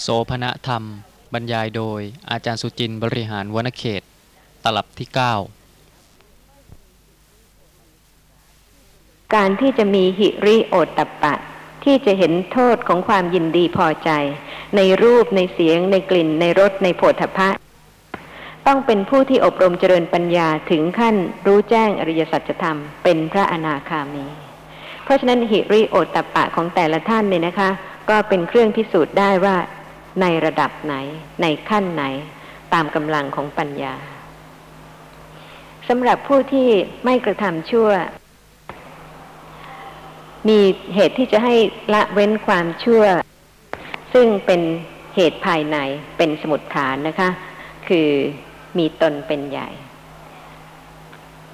[0.00, 0.82] โสภณธรรม
[1.32, 2.00] บรรยายโดย
[2.30, 4.02] อาจารย์สุจินบริหารวนเขต
[4.64, 5.18] ตลับที่ 9
[9.34, 11.34] การที่จะมีหิริโอตตปะ
[11.84, 14.10] ที่จะเห็นโทษของความยินดีพอใจ
[14.76, 17.48] ในรูปในเสียง ในกลิ่น ในรสในโผฏฐัพะ
[18.66, 24.24] ต้องเป็นผู้ที่อบรมเจริญปัญญาถึงขั้นรู้แจ้งอริยสัจธรรม เป็นพระอนาคามี
[25.04, 27.70] เพราะฉะนั้นหิริโอตตปะของแต่ละท่านเนี่ยนะคะ
[28.10, 29.56] ก็เป็นเครื่องพิสูจน์ได้ว่า
[30.20, 30.94] ในระดับไหน
[31.42, 32.04] ในขั้นไหน
[32.72, 33.94] ตามกำลังของปัญญา
[35.88, 36.68] สำหรับผู้ที่
[37.04, 37.88] ไม่กระทำชั่ว
[40.48, 40.60] มี
[40.94, 41.54] เหตุที่จะให้
[41.94, 43.02] ละเว้นความชั่ว
[44.12, 44.60] ซึ่งเป็น
[45.14, 45.76] เหตุภายใน
[46.16, 47.30] เป็นสมุดฐานนะคะ
[47.88, 48.08] คือ
[48.78, 49.68] มีตนเป็นใหญ่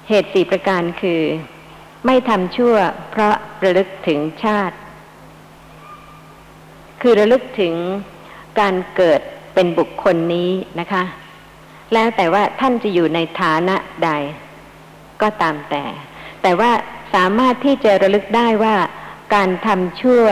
[0.09, 1.21] เหตุสี่ประการคือ
[2.05, 2.75] ไม่ทำชั่ว
[3.11, 4.77] เพราะระลึกถึงชาติ
[7.01, 7.73] คือระลึกถึง
[8.59, 9.19] การเกิด
[9.53, 11.03] เป็นบุคคลนี้นะคะ
[11.93, 14.09] แล้วแต่ว่าท่านจะอยู่ในฐานะใด
[15.21, 15.83] ก็ตามแต่
[16.41, 16.71] แต่ว่า
[17.15, 18.75] สามารถที่จะระลึกได้ว่า
[19.35, 20.23] การทำชั่ว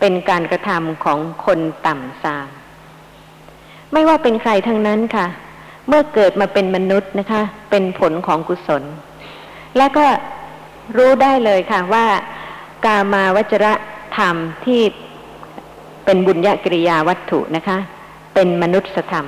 [0.00, 2.48] เป็นการกระทำของคนต่ำซาม
[3.92, 5.26] ไม่ว่าเป็นใครทั้งนั้นค่ะ
[5.88, 8.82] เมื่อเกิดมาเป็นมนุษย์นะคะ เป็นผลของกุศล
[9.76, 10.06] และก็
[10.96, 12.06] รู้ได้เลยค่ะว่า
[12.84, 13.74] กามาวจระ
[14.16, 14.80] ธรรมที่
[16.04, 17.78] เป็นบุญญกิริยาวัตถุนะคะ
[18.34, 19.26] เป็นมนุษยธรรม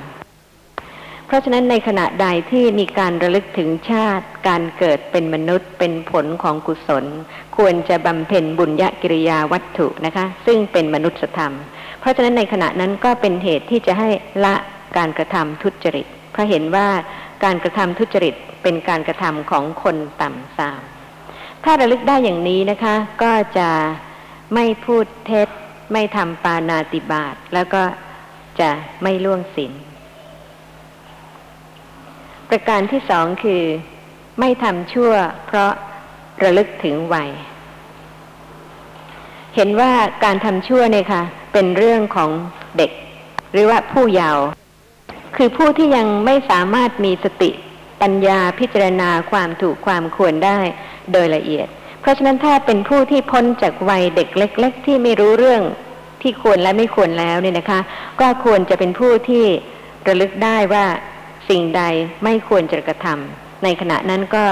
[1.27, 7.05] เพราะฉะนั้นในขณะใดที่มีการระลึกถึงชาติ การเกิดเป็นมนุษย์เป็นผลของกุศล
[7.57, 11.53] ควรจะบำเพ็ญบุญญกิริยาวัตถุนะคะ ซึ่งเป็นมนุษยธรรม
[11.99, 14.09] เพราะฉะนั้นในขณะนั้นก็เป็นเหตุที่จะให้
[14.45, 14.55] ละ
[14.97, 16.87] การกระทำทุจริตเพราะเห็นว่า
[17.43, 20.81] การกระทำทุจริตเป็นการกระทำของคนต่ำทราม
[21.63, 23.69] ถ้าระลึกได้อย่างนี้นะคะ ก็จะ
[24.53, 25.49] ไม่พูดเท็จ
[25.93, 27.83] ไม่ทำปานาติบาตแล้วก็
[28.59, 28.69] จะ
[29.03, 29.73] ไม่ล่วงศีล
[32.49, 33.63] ประการที่สองคือ
[34.39, 35.11] ไม่ทำชั่ว
[35.47, 35.71] เพราะ
[36.43, 37.29] ระลึกถึงวัย
[39.55, 39.91] เห็นว่า
[40.23, 42.29] การทำชั่วเนี่ยค่ะ เป็นเรื่องของ
[42.77, 42.91] เด็ก
[43.53, 44.43] หรือว่าผู้เยาว์
[45.35, 47.51] คือผู้ที่ยังไม่สามารถมีสติ
[48.01, 50.59] ปัญญาพิจารณาความถูกความควรได้
[51.11, 51.67] โดยละเอียด
[52.03, 55.63] เพราะฉะนั้นถ้าเป็นผู้ที่พ้นจากวัยเด็กเล็ก ๆ ที่ไม่รู้เรื่อง
[56.21, 57.79] ที่ควรและไม่ควรแล้วเนี่ยนะคะ
[58.21, 59.45] ก็ควรจะเป็นผู้ที่
[60.07, 60.85] ระลึกได้ว่า
[61.49, 61.83] สิ่งใด
[62.23, 64.45] ไม่ควรจะกระทำในขณะนั้นก็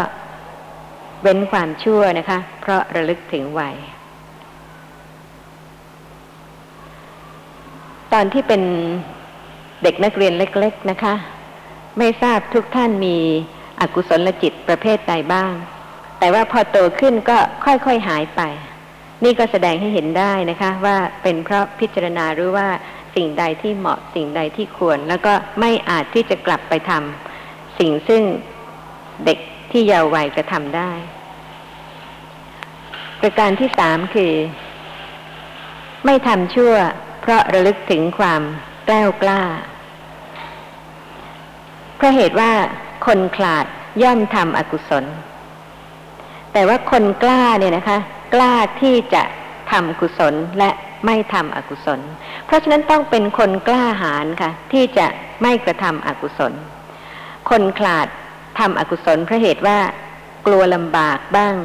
[1.21, 3.75] เว้นความชั่วนะคะ เพราะระลึกถึงวัย
[8.13, 8.61] ตอนที่เป็น
[9.83, 11.13] เด็กนักเรียนเล็ก ๆ นะคะ
[11.97, 13.17] ไม่ทราบทุกท่านมี
[13.81, 15.53] อกุศลจิตประเภทใดบ้าง
[16.21, 18.41] แต่ว่าพอโตขึ้นก็ค่อยๆหายไป
[19.23, 22.69] นี่ก็แสดงให้เห็นได้นะคะ ว่าเป็นเพราะพิจารณารู้ว่า
[23.15, 28.23] สิ่งใดที่เหมาะสิ่งใดที่ควร แล้วก็ไม่อาจที่จะกลับไปทำสิ่งซึ่ง
[29.25, 29.39] เด็ก
[29.71, 30.91] ที่เยาว์วัยกระทำได้
[33.21, 34.33] ประการที่สามคือ
[36.05, 36.73] ไม่ทำชั่ว
[37.21, 38.41] เพราะระลึกถึงความ
[38.85, 39.41] แกล้วกล้า
[41.95, 42.51] เพราะเหตุว่า
[43.05, 43.65] คนขลาด
[44.03, 45.05] ย่อมทำอกุศล
[46.53, 47.97] แต่ว่าคนกล้าเนี่ยนะคะ
[48.33, 49.23] กล้าที่จะ
[49.71, 50.69] ทำกุศลและ
[51.05, 51.99] ไม่ทำอกุศล
[52.45, 55.07] เพราะฉะนั้นต้องเป็นคนกล้าหาญค่ะ ที่จะ
[55.41, 56.53] ไม่กระทำอกุศล
[57.49, 58.07] คนขลาด
[58.59, 59.79] ทำอกุศลเพราะเหตุว่า
[60.45, 61.55] กลัวลำบากบ้าง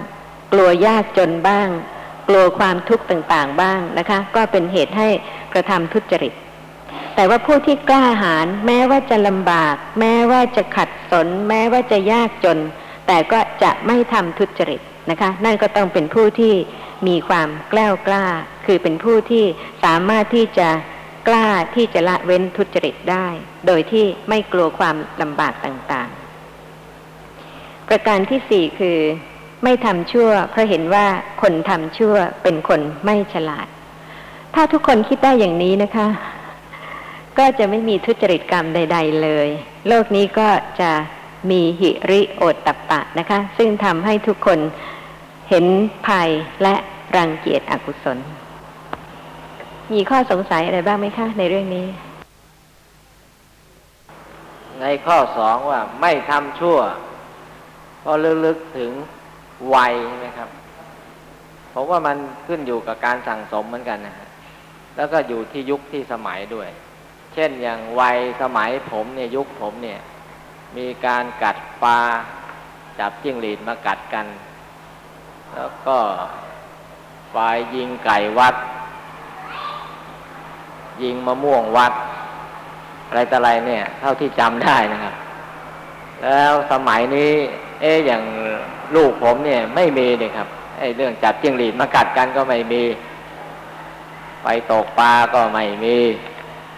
[0.52, 1.68] กลัวยากจนบ้าง
[2.28, 5.08] กลัวความทุกข์ต่างๆบ้างนะคะ ก็เป็นเหตุให้
[5.52, 6.32] กระทำทุจริต
[7.14, 12.58] แต่ว่าผู้ที่กล้าหาญแม้ว่าจะลำบาก แม้ว่าจะขัดสน แม้ว่าจะยากจน
[13.06, 14.80] แต่ก็จะไม่ทำทุจริต
[15.10, 16.54] นะคะ นั่นก็ต้องเป็นผู้ที่
[17.08, 18.24] มีความกล้ากล้า
[18.66, 19.44] คือเป็นผู้ที่
[19.84, 20.68] สามารถที่จะ
[21.28, 23.26] กล้าที่จะละเว้นทุจริตได้
[23.66, 28.98] โดยที่ไม่กลัวความลำบากต่างๆ ประการที่สี่คือ
[29.64, 31.06] ไม่ทำชั่ว เพราะเห็นว่า
[31.42, 33.66] คนทำชั่วเป็นคนไม่ฉลาด
[34.54, 36.08] ถ้าทุกคนคิดได้อย่างนี้นะคะ
[37.38, 39.48] ก็จะไม่มีทุจริตกรรมใด ๆ เลย
[39.88, 40.48] โลกนี้ก็
[40.80, 40.90] จะ
[41.50, 44.58] มีหิริโอตตัปปะนะคะ ซึ่งทำให้ทุกคน
[45.50, 45.66] เห็น
[46.06, 46.28] ภัย
[46.62, 46.74] และ
[47.16, 48.18] รังเกียจอกุศล
[49.92, 51.86] มีข้อสงสัยอะไรบ้างไหมคะ ในเรื่องนี้
[54.80, 56.78] ในข้อสองว่าไม่ทำชั่ว
[58.04, 58.12] ก็
[58.44, 58.90] ลึกๆถึง
[59.74, 60.48] วัยใช่ไหมครับ
[61.72, 62.16] ผมว่ามัน
[62.46, 64.28] ขึ้นอยู่กับการสั่งสมเหมือนกันนะฮะ
[64.96, 66.68] แล้วก็อยู่ที่ยุคที่สมัยด้วย
[67.34, 70.00] เช่นอย่างวัยสมัยผมเนี่ยยุคผมเนี่ย
[70.76, 71.98] มีการกัดปลา
[72.98, 74.26] จับจิ้งหรีดมากัดกัน
[75.54, 75.96] แล้วก็
[77.34, 78.54] ฝ่ายยิงไก่วัด
[81.02, 81.92] ยิงมะม่วงวัด
[83.08, 85.14] อะไรต่ออะไรเนี่ย เท่าที่จำได้นะครับ
[86.22, 87.32] แล้วสมัยนี้
[87.80, 88.22] เอ๊ะอย่าง
[88.94, 92.82] ลูกผมเนี่ย ไม่มีเลยครับไอ้เรื่องจับจิ้งหรีดมากัดกันก็ไม่มี
[94.42, 95.96] ไปตกปลาก็ไม่มี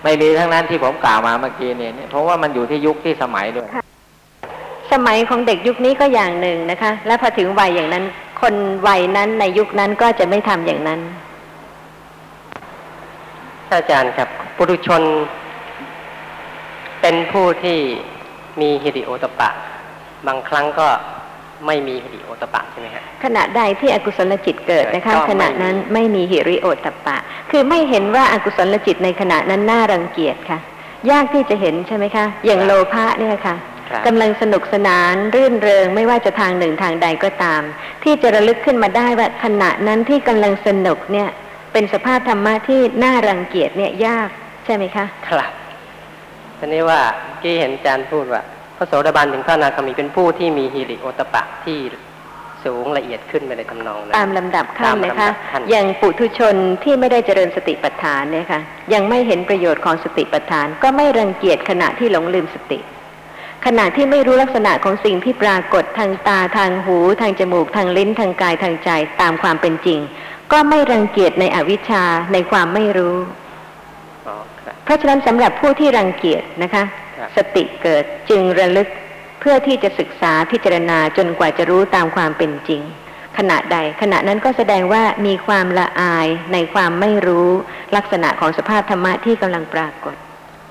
[0.02, 3.68] ไม่มีทั้งนั้นที่ผมกล่าวมาเมื่อกี้เนี่ยเพราะว่ามันอยู่ที่ยุคที่สมัยด้วย
[4.92, 8.04] สมัยของเด็กยุคนี้ก็อย่างหนึ่งนะคะ และพอถึงวัยอย่างนั้น
[8.40, 8.54] คน
[8.86, 11.00] วัยนั้นในยุคนั้นก็จะไม่ทำอย่างนั้น
[13.72, 15.02] อาจารย์ครับปุถุชน
[17.00, 17.78] เป็นผู้ที่
[18.60, 19.48] มีฮิริโอตปะ
[20.26, 20.88] บางครั้งก็
[21.66, 27.16] ไม่มีฮิริโอตปะใช่ไหมฮะขณะใดที่อกุศลจิตเกิดนะคะก็ไม่ขณะนั้นไม่มีหิริโอตตัปปะ
[27.50, 30.58] คือไม่เห็นว่าอากุศลจิตในขณะนั้นน่ารังเกียจค่ะ
[31.10, 33.56] ยากที่จะเห็นใช่ไหมคะ อย่างโลภะเนี่ยค่ะครับ
[34.06, 37.62] กำลังสนุกสนานรื่นเริงไม่ว่าจะทางหนึ่งทางใดก็ตาม
[38.02, 41.28] ที่จะระลึกขึ้นมาได้ว่าขณะนั้นที่กำลังสนุกเนี่ย
[41.72, 44.28] เป็นสภาพธรรมะที่น่ารังเกียจเนี่ยยาก
[44.64, 45.52] ใช่ไหมคะ ครับ
[46.58, 48.42] ทีนี้ว่าเมื่อกี้เห็นอาจารย์พูดว่า
[48.76, 51.78] พระโสดาบันถึงพระอนาคามีเป็นผู้ที่มีฮิริโอตปะที่
[52.64, 58.60] สูงละเอียดขึ้นไปในทำนองนั้นตามลำดับขั้นนะคะตามลำดับขั้นอย่างปุถุชนที่ไม่ได้เจริญสติปัฏฐานเนี่ยค่ะ
[58.94, 62.78] ยังไม่เห็นประโยชน์ของสติปัฏฐาน ก็ไม่รังเกียจขณะที่หลงลืมสติ
[63.66, 68.90] ขณะที่ไม่รู้ลักษณะของสิ่งที่ปรากฏทางตาทางหู ทางจมูกทางลิ้นทางกายทางใจ
[69.20, 69.98] ตามความเป็นจริง
[70.52, 73.16] ก็ไม่รังเกียจในอวิชชาในความไม่รู้
[74.28, 76.84] อ๋อครับเพราะฉะนั้นสำหรับผู้ที่รังเกียจนะคะ
[77.18, 78.88] ครับสติเกิดจึงระลึก
[79.40, 82.82] เพื่อที่จะศึกษาพิจารณาจนกว่าจะรู้ตามความเป็นจริง
[83.38, 87.48] ขณะใด ขณะนั้นก็แสดงว่ามีความละอายในความไม่รู้
[87.96, 90.14] ลักษณะของสภาพธรรมะที่กำลังปรากฏ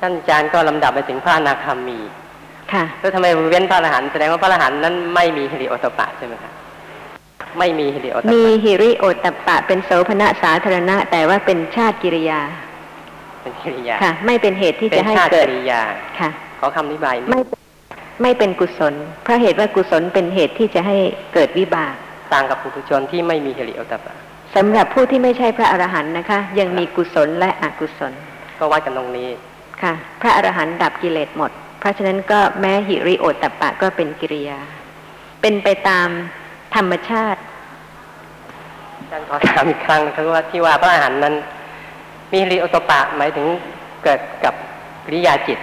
[0.01, 1.99] ท่านอาจารย์ก็ลำดับไปถึงพระอนาคามี
[2.73, 6.51] ค่ะแล้วทำไมเว้นพระอรหันต์แสดงว่าพระอรหันต์นั้นไม่มีฮิริโอตปะใช่ไหมครับ
[7.59, 12.41] ไม่มีฮิริโอตมีปะหิริโอตตัปปะ เป็นโสภณะสาธารณะ แต่ว่าเป็นชาติกิริยา
[13.41, 15.81] เป็นกิริยาค่ะ ไม่เป็นเหตุที่เป็จะนให้ชาติเกิดกิริยา
[16.19, 16.29] ค่ะ
[16.59, 17.41] ขอคำอธิบายนิดไม่
[18.21, 18.93] ไม่เป็นกุศล
[19.23, 20.95] เพราะเหตุว่ากุศลเป็นเหตุที่จะให้
[21.33, 21.93] เกิดวิบาก
[22.33, 24.13] ต่างกับปุถุชนที่ไม่มีฮิริโอตปะ
[24.55, 28.13] สำหรับผู้ที่ไม่ใช่พระอรหันต์นะคะ ยังมีกุศลและอกุศล
[28.59, 29.29] ก็วัดกันตรงนี้
[29.81, 34.59] ค่ะ พระอรหันต์ดับกิเลสหมด เพราะฉะนั้นก็แม้หิริโอตตัปปะก็เป็นกิริยา
[35.41, 36.07] เป็นไปตาม
[36.75, 37.41] ธรรมชาติ
[38.97, 41.35] อาจารย์ขอถามอีกครั้งนะครับว่าที่ว่าพระอรหันต์นั้น
[42.31, 43.47] มีฮิริโอตปะหมายถึง
[44.03, 44.53] เกิดกับ
[45.05, 45.59] กิริยาจิต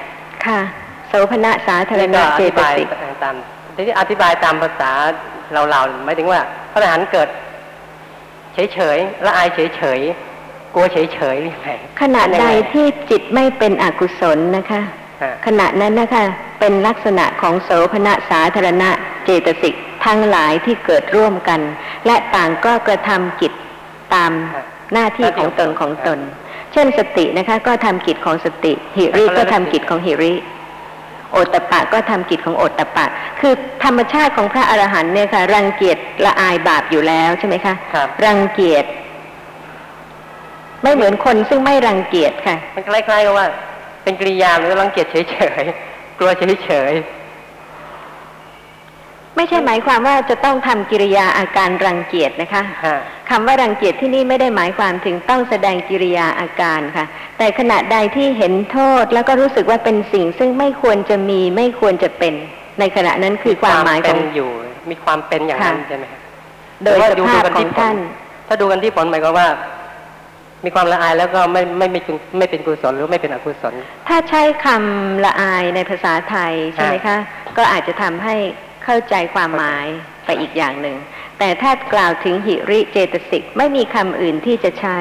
[0.46, 0.61] ค่ะ
[1.08, 2.88] โสภณะสาธารนี่ณะก็อเจธิตบายสิก
[3.22, 3.34] ตาม
[3.76, 4.90] ที่อธิบายตามภาษา
[5.52, 6.40] เราๆหมายถึงว่า
[6.72, 7.28] พระอรหันต์เกิด
[8.55, 11.70] เฉยๆละอายเฉยๆกลัวเฉยๆหรือไง
[12.00, 14.82] ขณะเป็นยังใดไงที่จิตไม่เป็นอกุศลนะคะฮะ
[15.46, 16.25] ขณะนั้นนะคะ
[16.61, 18.90] เป็นลักษณะของโสภณะสาธารณะ
[19.25, 19.75] เจตสิก
[20.05, 21.61] ทั้งหลายที่เกิดร่วมกัน
[22.06, 23.52] และต่างก็กระทำกิจ
[24.14, 24.32] ตาม
[24.93, 26.19] หน้าที่ของตนของตน
[26.72, 30.34] เช่นสตินะคะก็ทำกิจของสติ หิริก็ทำกิจของหิริ
[31.32, 33.06] โอตตปปะก็ทำกิจของโอตตปปะ
[33.40, 33.52] คือ
[33.84, 38.84] ธรรมชาติของพระอรหันต์เนี่ยค่ะ รังเกียจละอายบาปอยู่แล้วใช่ไหมคะครับรังเกียจ
[40.82, 43.46] ไม่เหมือนคนซึ่งไม่รังเกียจค่ะมันคล้ายๆกับว่า
[44.05, 46.31] เป็นกิริยาหรือรังเกียจเฉยๆ กลัว
[46.65, 46.95] เฉย
[49.37, 52.97] ไม่ใช่หมายความว่าจะต้องทำกิริยาอาการรังเกียจนะคะๆฮะ
[53.31, 57.07] คำว่ารังเกียจที่นี่ไม่ได้หมายความถึงต้องแสดงกิริยาอาการค่ะ
[57.38, 62.35] แต่ขณะใดที่เห็นโทษแล้วก็รู้สึกว่าเป็นสิ่งซึ่งไม่ควรจะมีไม่ควรจะเป็น
[62.81, 64.50] ในขณะนั้นคือความหมายขเป็องนอยู่
[64.90, 66.21] มีความเป็นอย่างนั้นค่ะใช่ไหมครับ
[66.83, 67.97] โดยหรือว่าสดูภาพดูกันขที่องผลท่าน
[68.49, 69.49] ถ้าดูกันที่ผลหมายควา
[70.64, 73.75] มว่ามีความละอายแล้วก็ไม่ไม่ไม่เป็นไม่เป็นกุศลหรือไม่เป็นอกุศล
[74.09, 77.18] ถ้าใช้คำละอายในภาษาไทยใช่ไหมคะ
[77.56, 78.37] ก็อาจจะทำให้
[78.85, 79.87] เข้าใจความหมาย
[80.25, 80.97] ไปอีกอย่างหนึ่ง
[81.38, 84.99] แต่ถ้ากล่าวถึงหิริเจตสิกไม่มีคำอื่นที่จะใช้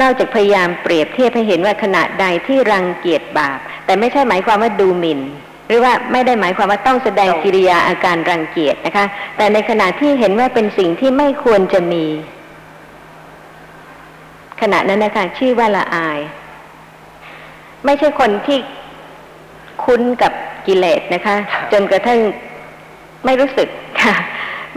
[0.00, 5.20] นอกจากพยายามเปรียบเทียบให้เห็นว่าขณะใดที่รังเกียจบาป แต่ไม่ใช่หมายความว่าดูหมิ่น
[5.68, 12.04] หรือว่าไม่ได้หมายความว่าต้องแสดงกิริยาอาการรังเกียจนะคะ แต่ในขณะที่เห็นว่าเป็นสิ่งที่ไม่ควรจะมี
[14.60, 16.18] ขณะนั้นนะคะชื่อว่าละอาย
[17.84, 18.58] ไม่ใช่คนที่
[19.84, 20.32] คุ้นกับ
[20.66, 21.36] กิเลสนะคะ
[21.72, 22.18] จนกระทั่ง
[23.24, 23.68] ไม่รู้สึก
[24.02, 24.14] ค่ะ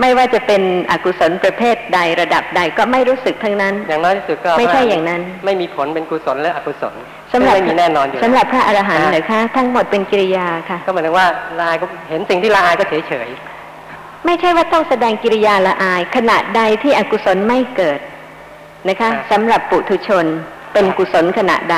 [0.01, 6.93] ไม่ว่าจะเป็นอกุศลประเภทใดระดับใดก็ไม่รู้สึกทั้งนั้น อย่างน้อยที่สุดก็ไม่ใช่อย่างนั้น ไม่มีผลเป็นกุศลและอกุศล
[7.33, 11.27] สำหรับไม่มีแน่นอนอยู่สำหรับพระอรหันต์อ่าเหรอคะทั้งหมดเป็นกิริยาค่ะ ก็หมายถึงว่า
[11.59, 13.29] ละอายก็เห็นสิ่งที่ละอายก็เฉยเฉย
[14.25, 17.99] ไม่ใช่ว่าต้องแสดงกิริยาละอาย ขณะใดที่อกุศลไม่เกิด
[18.87, 20.25] นะคะสำหรับปุถุชน
[20.73, 21.77] เป็นกุศลขณะใด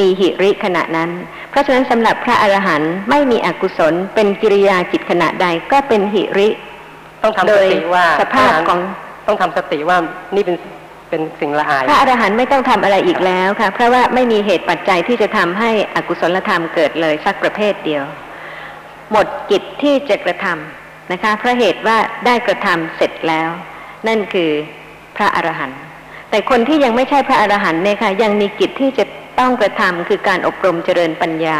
[0.00, 1.10] มีหิริขณะนั้น
[1.50, 8.80] เพราะฉะนั้นสำหรับพระอรหันต์ไม่มีอกุศล เป็นกิริยาจิตขณะใดก็เป็นหิริๆต้องทำโดสยติว่าสภาพของ
[9.26, 9.98] ต้องทำสติว่า
[10.34, 10.56] นี่เป็น
[11.10, 18.04] เป็นสิ่งละอาย พระอรหันต์ไม่ต้องทำอะไรอีกแล้วค่ะ เพราะว่าไม่มีเหตุปัจจัยที่จะทำให้อกุศลธรรมเกิดเลยสักประเภทเดียว
[19.12, 21.96] หมดกิจที่จะกระทำนะคะเพราะเหตุว่า
[22.26, 23.48] ได้กระทำเสร็จแล้ว
[24.08, 24.50] นั่นคือ
[25.16, 25.80] พระอรหันต์
[26.32, 29.04] แต่คนที่ยังไม่ใช่พระอรหันต์เนี่ยค่ะยังมีกิจที่จะ
[29.38, 31.58] ต้องกระทำคือการอบรมเจริญปัญญา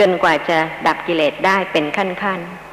[0.00, 2.64] จนกว่าจะดับกิเลสได้เป็นขั้นๆ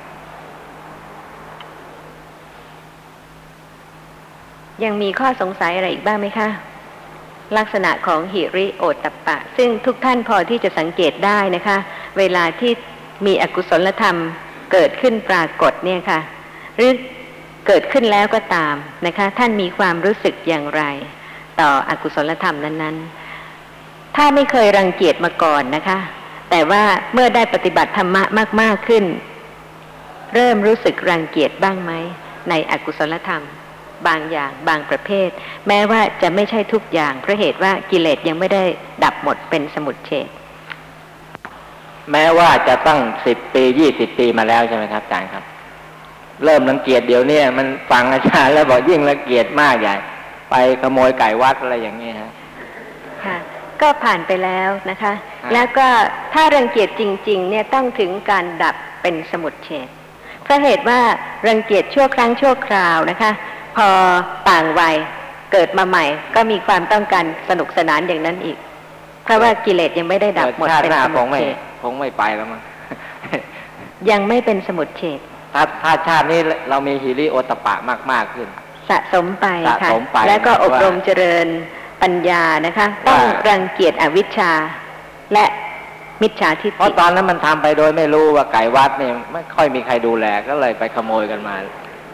[4.84, 6.48] ยังมีข้อสงสัยอะไรอีกบ้างไหมคะ
[7.58, 11.78] ลักษณะของหิริโอตตปปะ ซึ่งทุกท่านพอที่จะสังเกตได้นะคะ
[12.18, 12.72] เวลาที่
[13.26, 14.18] มีอกุศลธรรม
[14.72, 16.20] เกิดขึ้นปรากฏเนี่ยค่ะ
[16.78, 16.92] หรือ
[17.68, 20.84] เกิดขึ้นแล้วก็ตามนะคะ ท่านมีความรู้สึกอย่างไร
[21.62, 22.96] ต่ออกุศลธรรมนั้น
[23.56, 25.98] ๆ ถ้าไม่เคยรังเกียจมาก่อนนะคะ
[26.50, 28.24] แต่ว่าเมื่อได้ปฏิบัติธรรมะ
[28.62, 29.04] มาก ๆขึ้น
[30.36, 31.92] เริ่มรู้สึกรังเกียจบ้างไหม
[32.50, 33.44] ในอกุศลธรรม
[34.08, 35.30] บางอย่างบางประเภท
[35.68, 38.64] แม้ว่าจะไม่ใช่ทุกอย่างเพราะเหตุว่ากิเลสยังไม่ได้
[39.04, 40.28] ดับหมดเป็นสมุทเฉด
[42.12, 45.44] แม้ว่าจะตั้งสิบปียี่สิบปีมาแล้วใช่ไหมครับอาจารย์ครับ
[46.44, 49.96] เริ่มรังเกียจเดี๋ยวนี้มันฟังอาจารย์แล้วบอกยิ่งรังเกียจมากใหญ่
[50.52, 52.32] ไปขโมยไก่วัดอะไรอย่างนี้ฮะ
[53.26, 53.38] ค่ะ
[53.82, 55.88] ก็ผ่านไปแล้วนะคะครับแล้วก็
[56.34, 59.88] ถ้ารังเกียจจริง ๆ เนี่ยต้องถึงการดับเป็นสมุทเฉด
[60.44, 61.00] เพราะเหตุว่า
[61.48, 63.32] รังเกียจชั่วครั้งชั่วคราวนะคะ
[63.78, 63.88] พอ
[64.50, 64.96] ต่างวัย
[65.52, 66.06] เกิดมาใหม่
[66.36, 68.58] ก็มีความต้องการสนุกสนานอย่างนั้นอีก
[69.24, 72.62] เพราะว่ากิเลสยังไม่ได้ดับหมดชาติเป็นหน้าสคมุงทไม่เฉดคงไม่ไปแล้วมั้ง
[74.12, 75.20] ยังไม่เป็นสมุทเฉด
[75.54, 76.40] ถ้าถ้าชาตินี้
[76.70, 77.76] เรามีฮิริโอตปะ
[78.12, 78.48] มาก ๆ ขึ้น
[78.92, 81.48] สะสมไปสะค่ะสมไปแล้วก็อบรมว่าเจริญ
[82.02, 84.52] ปัญญานะคะ ต้องว่ารังเกียจอวิชชา
[85.34, 85.46] และ
[86.22, 91.56] มิจฉาทิฏเพราะฐิตอนนั้นมันทำไปโดยไม่รู้ว่าไก่วัดเนี่ยไม่ค่อยมีใครดูแลก็เลยไปขโมยกันมา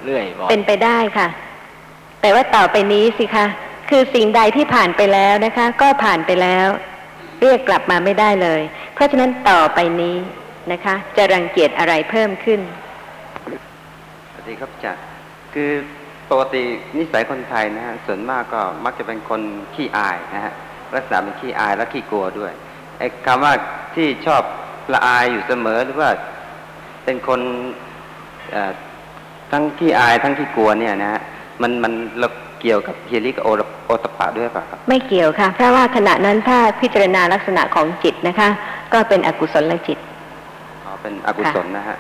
[0.06, 1.28] เรื่อยบอกเป็นไปได้ค่ะ
[2.22, 3.46] แต่ว่าต่อไปนี้สิคะ
[3.90, 6.68] คือสิ่งใดที่ผ่านไปแล้วนะคะ ก็ผ่านไปแล้ว
[7.42, 8.62] เรียกกลับมาไม่ได้เลย
[8.94, 10.18] เพราะฉะนั้นต่อไปนี้
[10.72, 12.60] นะคะ จะรังเกียจอะไรเพิ่มขึ้น
[14.34, 15.04] สวัสดีครับอาจารย์
[15.54, 15.72] คือ
[16.32, 16.64] ปกติ
[16.98, 19.42] นิสัยคนไทยนะฮะส่วนมากก็มักจะเป็นคน
[19.76, 20.54] ขี้อายนะฮะ
[20.96, 22.52] ลักษณะเป็นขี้อายและขี้กลัวด้วย
[22.98, 23.54] ไอ้คำว่า
[23.96, 24.42] ที่ชอบ
[24.94, 26.12] ละอายอยู่เสมอหรือว่า
[27.04, 27.42] เป็นคน
[28.52, 28.72] เอ่อ
[29.52, 31.22] ทั้งขี้อายทั้งขี้กลัวเนี่ยนะฮะ
[31.62, 32.28] มันมันเรา
[32.62, 33.50] เกี่ยวกับหิริกับโอ
[33.86, 38.50] โอตตัปปะด้วยรึเปล่าครับไม่เกี่ยวค่ะ เพราะว่าขณะนั้นถ้าพิจารณาลักษณะของจิตนะคะ
[38.94, 39.98] ก็เป็นอกุศลจิต
[40.84, 41.98] อ๋อเป็นอกุศลนะฮะ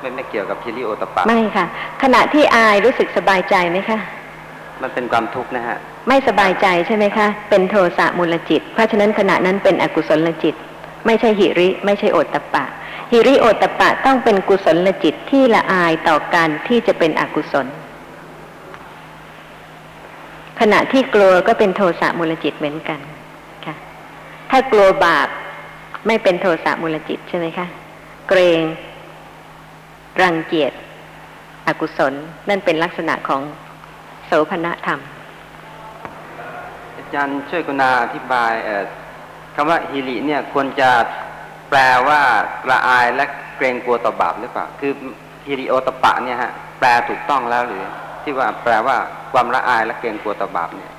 [0.00, 1.66] ไม่ไม่เกี่ยวกับหิริโอตตัปปะ ไม่ค่ะ
[2.02, 3.98] ขณะที่อายรู้สึกสบายใจไหมคะ
[4.82, 5.76] มันเป็นความทุกข์นะฮะ
[6.08, 10.54] ไม่สบายใจใช่ไหมคะ เป็นโทสะมูลจิต เพราะฉะนั้นขณะนั้นเป็นอกุศลจิต
[11.06, 12.64] ไม่ใช่หิริ ไม่ใช่โอตตปปะ
[13.12, 17.66] หิริโอตตปปะต้องเป็นกุศลจิตที่ละอายต่อการที่จะเป็นอกุศล
[20.60, 23.00] ขณะที่กลัวก็เป็นโทสะมูลจิตเหมือนกัน
[23.66, 23.74] ค่ะ
[24.50, 25.28] ถ้ากลัวบาป
[26.06, 27.66] ไม่เป็นโทสะมูลจิตใช่ไหมคะ
[28.28, 28.60] เกรง
[30.22, 30.72] รังเกียจ
[31.66, 32.14] อกุศล
[32.48, 33.42] นั่นเป็นลักษณะของ
[34.26, 35.00] โสภณธรรม
[36.96, 38.84] อาจารย์ช่วยกรุณาอธิบายเอ่อ
[39.54, 40.90] คำว่าฮิริเนี่ยควรจะ
[41.70, 42.20] แปลว่า
[42.70, 43.24] ละอายและ
[43.56, 44.92] เกรงกลัวต่อบาปหรือเปล่า คือ
[45.46, 47.84] ฮิริโอตปะเนี่ยฮะแปลถูกต้องแล้วหรือ
[48.22, 48.96] ที่ว่าแปลว่า
[49.32, 50.92] ความละอายและเกรงกลัวต่อบาปเนี่ย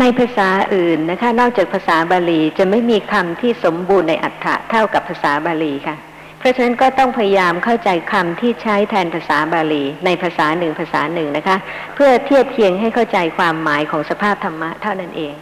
[0.00, 6.13] ในภาษาอื่นนะคะ นอกจากภาษาบาลีจะไม่มีคำที่สมบูรณ์ในอัฏฐะเท่ากับภาษาบาลีค่ะเพ
[6.44, 11.56] ราะฉะนั้นก็ต้องพยายามเข้าใจคำที่ใช้แทนภาษาบาลี ในภาษาหนึ่งภาษาหนึ่งนะคะ
[11.94, 15.34] เพื่อเทียบเคียงให้เข้าใจความหมายของสภาพธรรมะเท่านั้นเอง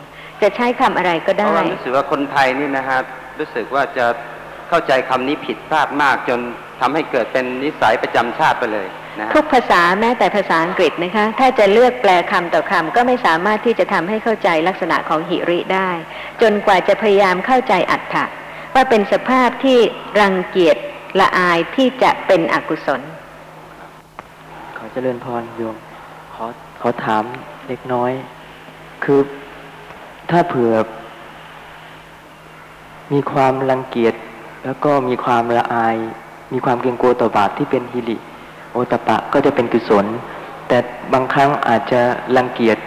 [0.42, 2.98] จะใช้คำอะไรก็ได้ราะว่ารู้สึกว่าคนไทยนี่นะฮะ
[3.38, 4.06] รู้สึกว่าจะ
[4.68, 6.40] เข้าใจคำนี้ผิดพลาดมากจน
[6.80, 8.86] ทำให้เกิดเป็นนิสัยประจำชาติไปเลย
[9.18, 15.90] นะะทุกภาษาแม้แต่ภาษาอังกฤษนะคะ ถ้าจะเลือกแปลคำต่อคำก็ไม่สามารถที่จะทำให้เข้าใจลักษณะของหิริได้
[16.42, 18.24] จนกว่าจะพยายามเข้าใจอัฏฐะ
[18.74, 19.78] ว่าเป็นสภาพที่
[20.20, 20.76] รังเกียจ
[21.20, 23.00] ละอายที่จะเป็นอกุศล
[24.76, 25.76] ขอเจริญพรโยม
[26.34, 26.44] ขอ
[26.80, 27.24] ขอถาม
[27.68, 28.12] เล็กน้อย
[29.04, 29.20] คือ
[30.30, 30.72] ถ้าเผื่อ
[33.12, 34.14] มีความรังเกียจ
[34.64, 35.96] แล้วก็มีความละอาย
[36.52, 38.16] มีความเกรงกลัวต่อบาปที่เป็นฮิริ
[38.72, 40.06] โอตปะก็จะเป็นกุศล
[40.68, 40.78] แต่
[41.12, 42.00] บางครั้งอาจจะ
[42.36, 42.78] รังเกียจ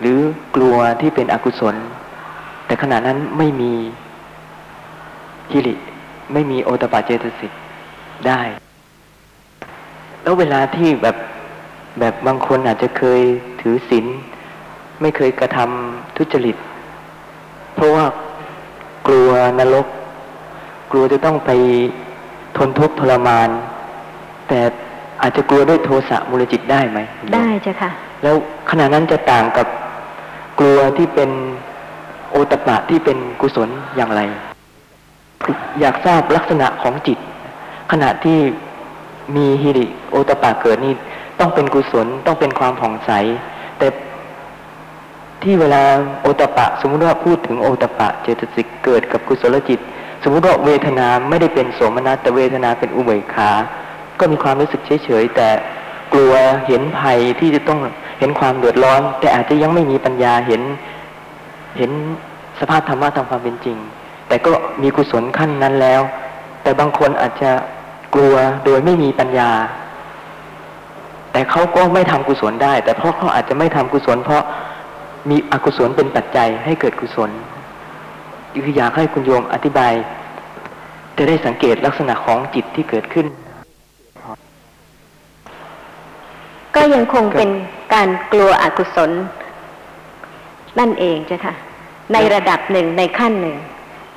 [0.00, 0.18] หรือ
[0.54, 1.74] กลัวที่เป็นอกุศล
[2.66, 3.72] แต่ขณะนั้นไม่มี
[5.52, 5.74] ฮิริ
[6.32, 7.52] ไม่มีโอตปะเจตสิก
[8.26, 8.40] ได้
[10.22, 11.16] แล้วเวลาที่แบบ
[11.98, 13.20] แบบบางคนอาจจะเคย
[13.60, 14.06] ถือศีล
[15.00, 16.56] ไม่เคยกระทำทุจริต
[17.74, 18.04] เพราะว่า
[19.06, 19.86] กลัวนรก
[20.90, 21.50] กลัวจะต้องไป
[22.56, 23.48] ทนทุกข์ทรมาน
[24.48, 24.60] แต่
[25.22, 26.98] อาจจะกลัวด้วยโทสะมูลจิตได้ไหม
[27.34, 27.90] ได้จ้ะค่ะ
[28.22, 28.34] แล้ว
[28.70, 29.66] ขณะนั้นจะต่างกับ
[30.60, 31.30] กลัวที่เป็น
[32.30, 34.20] โอตปะที่เป็นกุศลอย่างไร
[35.80, 37.18] อยากทราบลักษณะของจิต
[37.92, 38.38] ขณะที่
[39.36, 40.94] มีฮิริโอตปะเกิดนี่
[41.40, 43.10] ต้องเป็นกุศลต้องเป็นความผ่องใส
[43.78, 43.88] แต่
[45.42, 45.82] ที่เวลา
[46.22, 49.80] โอตปะ สมมติว่าพูดถึงโอตปะเจตสิกเกิดกับกุศลจิต
[50.22, 53.50] สมมติว่าเวทนาไม่ได้เป็นโสมนัสแต่เวทนาเป็นอุเบกขา
[54.18, 55.48] ก็มีความรู้สึกเฉยๆแต่
[56.12, 56.32] กลัว
[56.66, 57.80] เห็นภัยที่จะต้อง
[58.18, 60.62] เห็นความเดือดร้อน แต่อาจจะยังไม่มีปัญญาเห็น
[61.78, 61.90] เห็น
[62.60, 63.76] สภาพธรรมะตามความเป็นจริง
[64.28, 66.00] แต่ก็มีกุศลขั้นนั้นแล้ว
[66.62, 67.50] แต่บางคนอาจจะ
[68.14, 69.50] กลัวโดยไม่มีปัญญา
[71.32, 74.42] แต่เขาก็ไม่ทำกุศลได้ แต่เพราะเขาอาจจะไม่ทำกุศล เพราะ
[75.30, 77.30] มีอกุศลเป็นปัจจัยให้เกิดกุศล
[78.64, 79.92] คืออยากให้คุณโยมอธิบาย
[81.16, 83.26] จะได้สังเกตลักษณะของจิตที่เกิดขึ้น
[86.74, 87.50] ก็ยังคงเป็น
[87.94, 89.10] การกลัวอกุศล
[90.78, 91.54] นั่นเองจ้ะค่ะ
[92.12, 93.56] ในระดับหนึ่งในขั้นหนึ่ง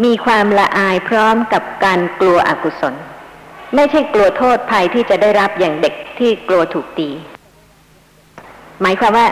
[0.03, 2.93] มีความละอายพร้อมกับการกลัวอกุศล
[3.75, 7.09] ไม่ใช่กลัวโทษภัยที่จะได้รับอย่างเด็กที่กลัวถูกตี
[8.81, 9.27] หมายความว่า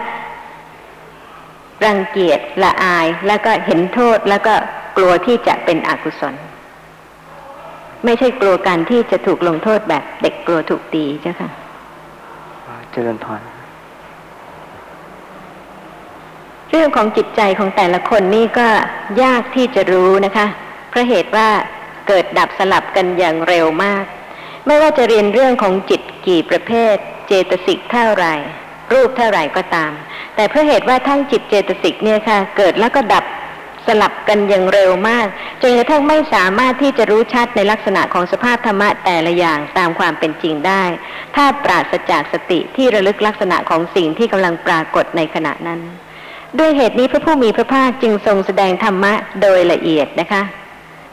[1.85, 4.53] รังเกียจละอายแล้วก็เห็นโทษแล้วก็
[4.97, 6.33] กลัวที่จะเป็นอกุศล
[8.05, 11.49] ไม่ใช่กลัวการที่จะถูกลงโทษแบบเด็กกลัวถูกตีเจ้าค่ะ
[12.91, 13.41] เจริญพร
[16.71, 18.67] เรื่องของจิตใจของแต่ละคนนี่ก็
[19.23, 20.47] ยากที่จะรู้นะคะ
[20.89, 21.47] เพราะเหตุว่า
[22.07, 24.03] เกิดดับสลับกันอย่างเร็วมาก
[24.65, 26.95] ไม่ว่าจะเรียนเรื่องของจิตกี่ประเภท
[27.27, 28.33] เจตสิกเท่าไหร่
[28.93, 29.91] รูปเท่าไหร่ก็ตาม
[30.35, 33.25] แต่เพราะเหตุว่าทั้งจิตเจตสิกเนี่ยค่ะ เกิดแล้วก็ดับ
[33.87, 35.27] สลับกันอย่างเร็วมาก
[35.61, 40.83] จนกระทั่งไม่สามารถที่จะรู้ชัดในลักษณะของสภาพธรรมะแต่ละอย่างตามความเป็นจริงได้
[41.35, 45.81] ถ้าปราศจากสติที่ระลึกลักษณะของสิ่งที่กำลังปรากฏในขณะนั้น
[46.57, 50.43] ด้วยเหตุนี้พระผู้มีพระภาคจึงทรงแสดงธรรมะโดยละเอียดนะคะ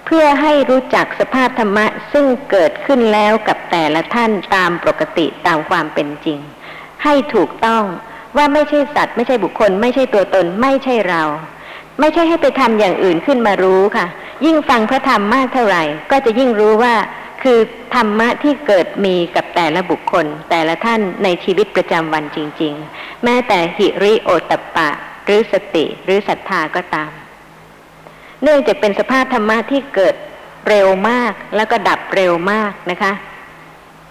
[0.07, 6.39] เพื่อให้รู้จักสภาพธรรมะซึ่งเกิดขึ้นแล้วกับแต่ละท่านตามปกติตามความเป็นจริง
[7.05, 7.83] ให้ถูกต้อง
[8.37, 11.23] ว่าไม่ใช่สัตว์ไม่ใช่บุคคล ไม่ใช่ตัวตนไม่ใช่เรา
[12.01, 14.07] ไม่ใช่ให้ไปทำอย่างอื่นขึ้นมารู้ค่ะ
[14.45, 16.95] ยิ่งฟังพระธรรมมากเท่าไหร่ ก็จะยิ่งรู้ว่า
[17.43, 17.59] คือ
[17.95, 24.89] ธรรมะที่เกิดมีกับแต่ละบุคคล แต่ละท่านในชีวิตประจำวันจริง ๆ แม้แต่หิริโอตปปะ
[25.27, 27.11] หรือสติหรือศรัทธาก็ตาม
[28.43, 30.15] เนื่องจากเป็นสภาพธรรมะที่เกิด
[30.69, 33.13] เร็วมากแล้วก็ดับเร็วมากนะคะ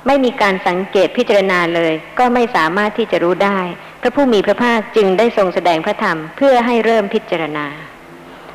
[0.07, 3.59] ไม่มีการสังเกตพิจารณาเลย ก็ไม่สามารถที่จะรู้ได้
[4.01, 7.65] พระผู้มีพระภาคจึงได้ทรงแสดงพระธรรมเพื่อให้เริ่มพิจารณา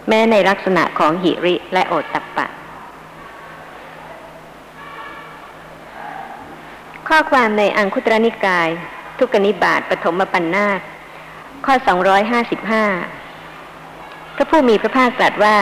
[0.08, 2.46] แม้ในลักษณะของหิริและโอตตัปปะ
[7.08, 8.68] ข้อความในอังคุตรนิกาย
[9.18, 10.80] ทุกนิบาตปฐมปัญนาต
[11.66, 11.74] ข้อ
[12.60, 15.56] 255 พระผู้มีพระภาคตรัสว่า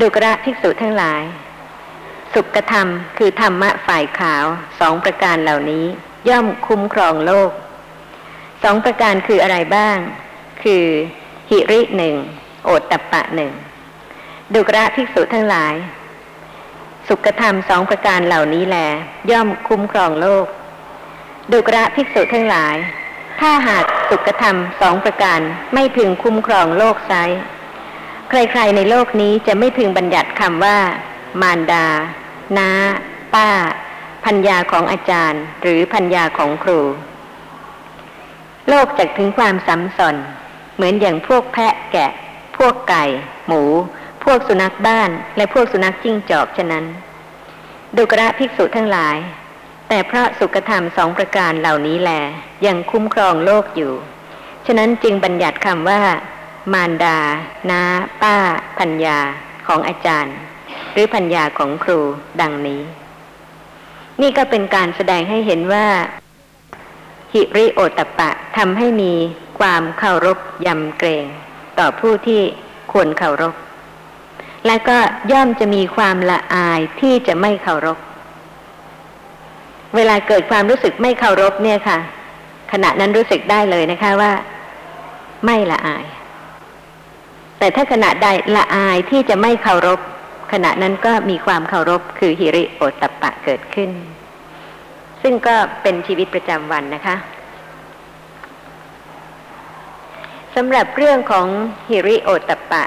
[0.00, 1.22] ดุกระภิกษุทั้งหลาย
[2.34, 4.44] สุขธรรมคือธรรมะฝ่ายขาว
[4.80, 5.84] สองประการเหล่านี้
[6.28, 7.50] ย่อมคุ้มครองโลก
[8.62, 9.96] สองประการคืออะไรบ้าง
[10.62, 10.84] คือ
[11.50, 12.14] หิริหนึ่ง
[12.64, 13.52] โอตตปปะหนึ่ง
[14.54, 15.74] ดุกระภิกษุทั้งหลาย
[17.08, 18.78] สุขธรรมสองประการเหล่านี้แล
[19.30, 20.46] ย่อมคุ้มครองโลก
[21.52, 22.76] ดุกระภิกษุทั้งหลาย
[23.40, 25.40] ถ้าหากสุขธรรมสองประการ
[25.74, 27.12] ไม่พึงคุ้มครองโลกไซ
[28.30, 30.78] ใครๆในโลกนี้จะไม่พึงบัญญัติคำว่า
[31.40, 31.86] มารดา
[32.58, 32.70] น้า
[33.34, 33.48] ป้า
[34.24, 36.80] พัญญาของอาจารย์ หรือพัญญาของครู
[38.68, 40.16] โลกจะถึงความสัมสน
[40.74, 42.10] เหมือนอย่างพวกแพะแกะ
[42.56, 43.04] พวกไก่
[43.46, 43.62] หมู
[44.24, 46.84] พวกสุนัขบ้าน และพวกสุนัขจิ้งจอกฉะนั้น
[47.96, 49.16] ดุกระภิกษุทั้งหลาย
[49.92, 52.10] แต่เพราะสุขธรรมสองประการเหล่านี้แล
[52.66, 53.92] ยังคุ้มครองโลกอยู่
[54.66, 56.00] ฉะนั้นจึงบัญญัติคำว่า
[56.72, 57.18] มารดา
[57.70, 57.82] นา
[58.22, 58.36] ป้า
[58.78, 59.18] พัญญา
[59.66, 60.36] ของอาจารย์
[60.92, 62.00] หรือพัญญาของครู
[62.40, 62.82] ดังนี้
[64.20, 65.86] นี่ก็เป็นการแสดงให้เห็นว่า
[67.32, 69.12] หิริโอตปะทำให้มี
[69.58, 71.26] ความเคารพยำเกรง
[71.78, 72.40] ต่อผู้ที่
[72.92, 73.54] ควรเคารพ
[74.66, 74.98] และก็
[75.32, 77.98] ย่อมจะมีความละอายที่จะไม่เคารพ
[79.96, 81.98] เวลาเกิดความรู้สึกไม่เคารพเนี่ยค่ะ
[82.72, 84.32] ขณะนั้นรู้สึกได้เลยนะคะว่า
[85.44, 86.06] ไม่ละอาย
[87.58, 90.00] แต่ถ้าขณะใดละอายที่จะไม่เคารพ
[90.52, 93.90] ขณะนั้นก็มีความเคารพคือหิริโอตตัปปะเกิดขึ้น
[95.22, 97.16] ซึ่งก็เป็นชีวิตประจำวันนะคะ
[100.56, 101.46] สำหรับเรื่องของ
[101.88, 102.84] หิริโอตตัปปะ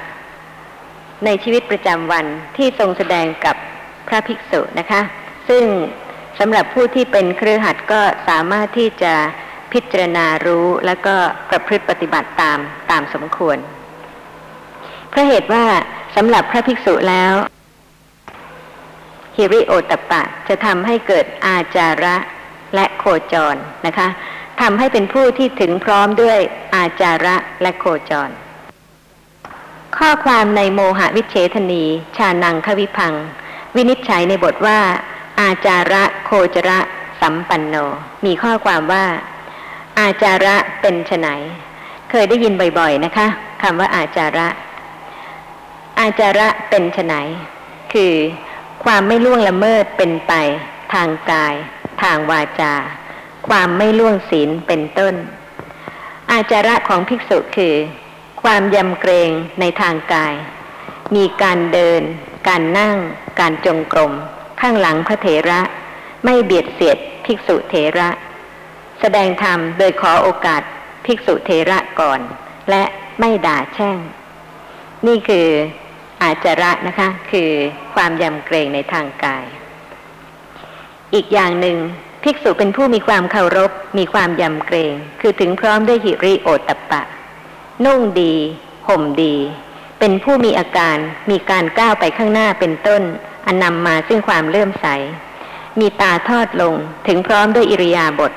[1.25, 2.25] ในชีวิตประจำวัน
[2.57, 3.55] ที่ทรงแสดงกับ
[4.07, 5.01] พระภิกษุนะคะ
[5.49, 5.63] ซึ่ง
[6.39, 9.13] สำหรับผู้ที่เป็นเครือขัดก็สามารถที่จะ
[9.71, 11.15] พพิจารณารู้แล้วก็
[11.49, 12.59] ประพฤติปฏิบัติตาม
[12.91, 13.57] ตามสมควร
[15.09, 15.65] เพราะเหตุว่า
[16.15, 17.33] สำหรับพระภิกษุแล้ว
[19.35, 22.15] ฮิริโอตปะจะทำให้เกิดอาจาระ
[22.75, 24.07] และโคจรนะคะ
[24.61, 26.39] ทำให้เป็นผู้ที่ถึงพร้อมด้วย
[26.75, 28.29] อาจาระและโคจร
[29.97, 31.83] ข้อความในโมหะวิเชทนี
[32.17, 33.13] ชานังควิพัง
[33.75, 34.79] วินิจฉัยในบทว่า
[35.39, 36.79] อาจาระโคจระ
[37.21, 37.75] สัมปันโน
[38.25, 39.05] มีข้อความว่า
[39.99, 41.29] อาจาระเป็นไน
[42.09, 43.27] เคยได้ยินบ่อยๆนะคะ
[43.61, 44.47] คำว่าอาจาระ
[45.99, 47.15] อาจาระเป็นไน
[47.93, 48.13] คือ
[48.83, 50.33] ความไม่ล่วงละเมิดเป็นไป
[50.93, 51.53] ทางกาย
[52.03, 52.73] ทางวาจา
[53.47, 55.15] ความไม่ล่วงศีลเป็นต้น
[56.31, 57.75] อาจาระของภิกษุคือ
[58.43, 60.33] ความยำเกรงในทางกาย
[61.15, 62.01] มีการเดิน
[62.47, 62.97] การนั่ง
[63.39, 64.13] การจงกรม
[64.61, 65.61] ข้างหลังพระเถระ
[66.25, 68.09] ไม่เบียดเสียดภิกษุเถระ
[68.99, 70.61] แสดงธรรมโดยขอโอกาส
[71.05, 72.19] ภิกษุเถระก่อน
[72.69, 72.83] และ
[73.19, 73.97] ไม่ด่าแช่ง
[75.07, 75.47] นี่คือ
[76.21, 77.49] อาจาระนะคะ คือ
[77.93, 79.45] ความยำเกรงในทางกาย
[81.13, 81.77] อีกอย่างหนึ่ง
[82.23, 87.01] ภิกษุเป็นผู้มีความเคารพ มีความยำเกรง คือถึงพร้อมด้วยหิริโอตตปปะ
[87.85, 88.35] นุ่งดี
[88.87, 89.35] ห่มดี
[89.99, 90.97] เป็นผู้มีอาการ
[91.31, 93.01] มีการก้าวไปข้างหน้าเป็นต้น
[93.45, 94.87] อันนำมาซึ่งความเลื่อมใส
[95.79, 96.73] มีตาทอดลง
[97.07, 98.31] ถึงพร้อมด้วยอิริยาบถ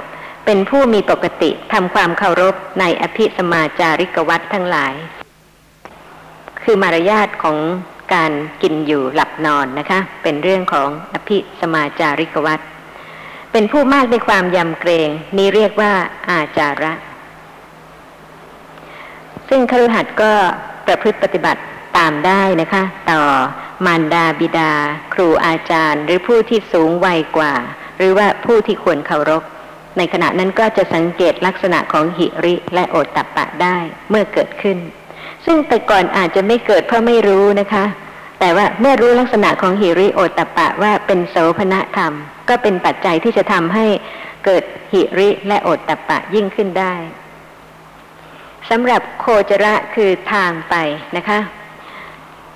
[0.44, 4.94] เป็นผู้มีปกติทำความเคารพในอภิสมาจาริกวัตทั้งหลาย
[6.62, 7.58] คือมารยาทของ
[8.14, 12.60] การกินอยู่หลับนอนนะคะ เป็นเรื่องของอภิสมาจาริกวัต
[13.52, 15.92] เป็นผู้มากในความยำเกรงนี้เรียกว่า
[16.28, 16.92] อาจาระ
[19.48, 20.32] ซึ่งคฤหัสถ์ก็
[20.86, 21.62] ประพฤติปฏิบัติ
[21.98, 23.22] ตามได้นะคะ ต่อ
[23.86, 24.72] มารดาบิดา
[25.14, 27.54] ครูอาจารย์ หรือผู้ที่สูงวัยกว่า
[27.98, 29.42] หรือว่าผู้ที่ควรเคารพ
[29.96, 33.76] ในขณะนั้นก็จะสังเกตลักษณะของหิริและโอตตัปปะได้
[34.10, 34.78] เมื่อเกิดขึ้น
[35.46, 37.84] ซึ่งแต่ก่อนอาจจะไม่เกิดเพราะไม่รู้นะคะ
[38.40, 42.12] แต่ว่าเมื่อรู้ลักษณะของหิริโอตตัปปะว่าเป็นโสภณธรรม
[42.48, 43.86] ก็เป็นปัจจัยที่จะทำให้
[44.44, 46.94] เกิดหิริและโอตตัปปะยิ่งขึ้นได้
[48.70, 50.74] สำหรับโคจระคือทางไป
[51.16, 51.38] นะคะ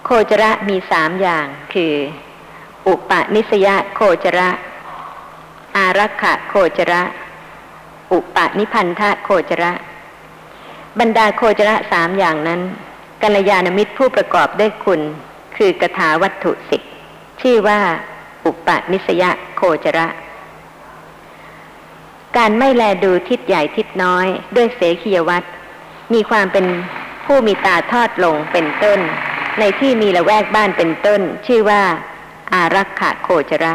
[0.04, 1.94] โคจระมีสามอย่างคือ
[2.88, 4.50] อุปนิสยโคจระ
[5.76, 7.02] อารักขะโคจระ
[8.12, 9.72] อุปนิพันธะโคจระ
[10.98, 12.60] บรรดาโคจระสามอย่างนั้น
[13.22, 15.00] กัลยาณมิตรผู้ประกอบด้วยคุณ
[15.56, 16.82] คือกถาวัตถุสิบ
[17.40, 17.78] ชื่อว่า
[18.46, 19.24] อุปนิสย
[19.56, 20.08] โคจระ
[22.36, 25.44] การไม่แลดูทิศใหญ่ทิศน้อยด้วยเสขียวัต
[26.14, 26.66] มีความเป็น
[27.24, 29.00] ผู้มีตาทอดลงเป็นต้น
[29.60, 31.82] ในที่มีละแวกบ้านเป็นต้น ชื่อว่า
[32.52, 33.74] อารักขะโคจระ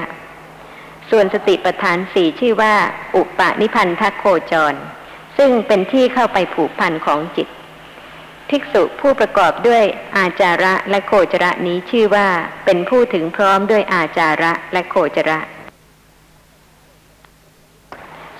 [1.09, 2.73] ส่วนสติปัฏฐานสี่ชื่อว่า
[3.15, 4.73] อุปนิพันธโคจร
[5.37, 7.47] ซึ่งเป็นที่เข้าไปผูกพันของจิต
[8.49, 9.83] ภิกษุผู้ประกอบด้วย
[10.17, 12.27] อาจาระและโคจระนี้ชื่อว่า
[12.65, 15.39] เป็นผู้ถึงพร้อมด้วยอาจาระและโคจระ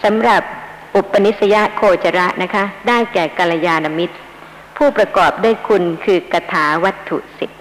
[0.04, 0.42] สำหรับ
[0.96, 4.16] อุปนิสยโคจระนะคะ ได้แก่กัลยาณมิตร
[4.78, 7.52] ผู้ประกอบด้วยคุณคือกถาวัตถุสิบ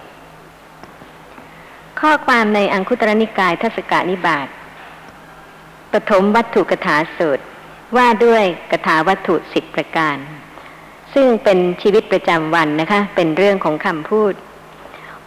[1.99, 4.47] ข้อความในอังคุตรนิกายทศกานิบาต
[5.91, 7.43] ปฐมวัตถุกถาสูตร
[7.97, 10.17] ว่าด้วยกถาวัตถุสิบประการ
[11.13, 14.33] ซึ่งเป็นชีวิตประจำวันนะคะ เป็นเรื่องของคำพูด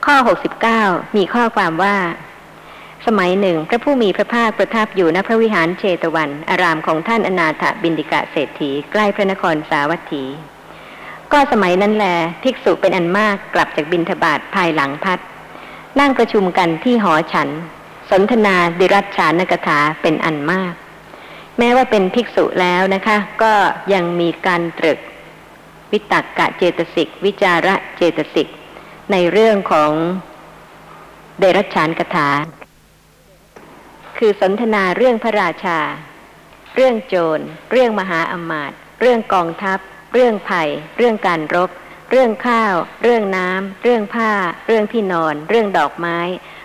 [0.06, 0.16] ข้อ
[0.68, 1.96] 69 มีข้อความว่า
[3.06, 10.24] สมัยหนึ่ง พระผู้มีพระภาคประทับอยู่ณพระวิหารเชตวัน อารามของท่านอนาถบินดิกะเศรษฐีใกล้พระนครสาวัตถี
[11.32, 12.06] ก็สมัยนั้นแล
[12.42, 15.18] ภิกษุเป็นอันมากกลับจากบินทบาทภายหลังพัด
[16.00, 17.48] นั่งประชุมกันที่หอฉัน
[18.10, 20.72] สนทนาดิรัชฉานกถาเป็นอันมาก
[21.58, 23.52] แม้ว่าเป็นภิกษุแล้วนะคะ ก็
[23.92, 24.98] ยังมีการตรึก
[25.92, 28.48] วิตักกะเจตสิก วิจาระเจตสิก
[29.12, 29.92] ในเรื่องของ
[31.38, 32.28] เดรัจฉานกถา
[34.18, 35.78] คือสนทนาเรื่องพระราชา
[36.74, 39.78] เรื่องโจร เรื่องมหาอมาตย์เรื่องกองทัพ
[40.20, 41.70] เรื่องภัย เรื่องการรบ
[42.10, 44.32] เรื่องข้าว เรื่องน้ำ เรื่องผ้า
[44.66, 46.18] เรื่องที่นอน เรื่องดอกไม้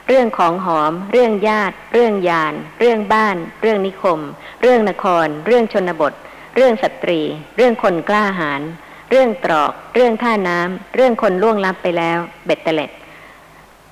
[0.08, 4.20] เรื่องของหอม เรื่องญาติ เรื่องยาน เรื่องบ้าน เรื่องนิคม
[4.62, 6.14] เรื่องนคร เรื่องชนบท
[6.56, 7.22] เรื่องสตรี
[7.58, 8.62] เรื่องคนกล้าหาญ
[9.10, 12.92] เรื่องตรอก เรื่องท่าน้ำ เรื่องคนล่วงลับไปแล้ว เบ็ดเตล็ด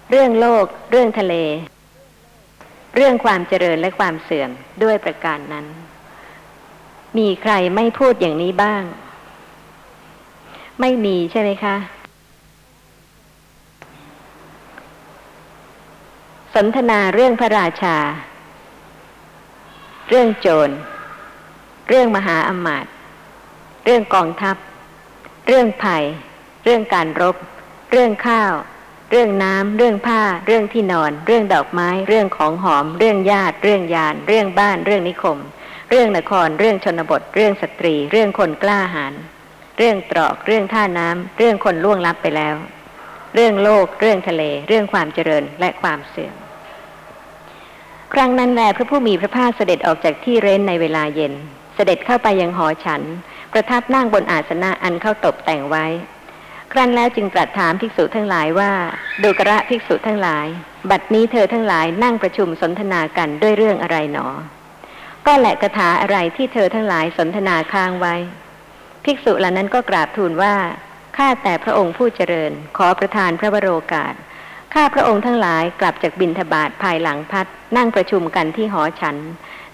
[0.10, 1.34] เรื่องโลก เรื่องทะเล
[2.95, 4.50] เรื่องความเจริญและความเสื่อม
[4.84, 5.65] ด้วยประการนั้น
[7.17, 8.84] มีใครไม่พูดอย่างนี้บ้าง
[10.81, 11.75] ไม่มีใช่ไหมคะ
[16.53, 17.97] สนทนาเรื่องพระราชา
[20.09, 20.69] เรื่องโจร
[21.89, 22.93] เรื่องมหาอมาตย์
[23.85, 24.55] เรื่องกองทัพ
[25.47, 26.03] เรื่องภัย
[26.63, 27.35] เรื่องการรบ
[27.91, 28.53] เรื่องข้าว
[29.11, 35.37] เรื่องน้ำ เรื่องผ้า เรื่องที่นอน เรื่องดอกไม้ เรื่องของหอม เรื่องญาติ เรื่องยาน เรื่องบ้าน เรื่องนิคม
[35.89, 39.13] เรื่องนคร เรื่องชนบท เรื่องสตรี เรื่องคนกล้าหาญ
[39.77, 42.55] เรื่องตรอกเรื่องท่าน้ำเรื่องคนล่วงลับไปแล้ว
[43.36, 46.36] เรื่องโลก เรื่องทะเล เรื่องความเจริญและความเสื่อม
[48.13, 51.34] ครั้งนั้นแลพระผู้มีพระภาคเสด็จออกจากที่เร้นในเวลาเย็น
[51.75, 53.01] เสด็จเข้าไปยังหอฉัน
[53.53, 55.86] ประทับนั่งบนอาสนะอันเข้าตกแต่งไว้
[56.71, 58.71] ครั้นแล้วจึงตรัสถามภิกษุทั้งหลายว่า
[59.23, 60.47] ดูกระภิกษุทั้งหลาย
[60.89, 64.27] บัดนี้เธอทั้งหลายนั่งประชุมสนทนากันด้วยเรื่องอะไรหนอ
[65.25, 68.15] ก็แหละคาถาอะไรที่เธอทั้งหลายสนทนาค้างไว้
[69.03, 70.55] ภิกษุเหล่านั้นก็กราบทูลว่า
[71.17, 74.13] ข้าแต่พระองค์ผู้เจริญ ขอประทานพระวโรกาส
[74.73, 79.17] ข้าพระองค์ทั้งหลายกลับจากบินทบาทภายหลังพัด นั่งประชุมกันที่หอฉัน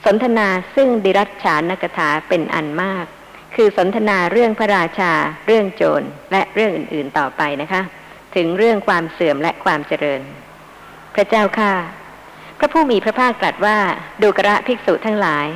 [0.06, 3.06] สนทนาซึ่งดิรัชฉานกถาเป็นอันมาก
[3.56, 5.12] คือสนทนาเรื่องพระราชา
[5.48, 7.82] เรื่องโจร และเรื่องอื่นๆต่อไปนะคะ
[8.36, 10.22] ถึงเรื่องความเสื่อมและความเจริญ
[11.16, 11.74] พระเจ้าข้า
[12.60, 13.78] พระผู้มีพระภาคตรัสว่า
[14.22, 15.48] ดูกระภิกษุทั้งหลาย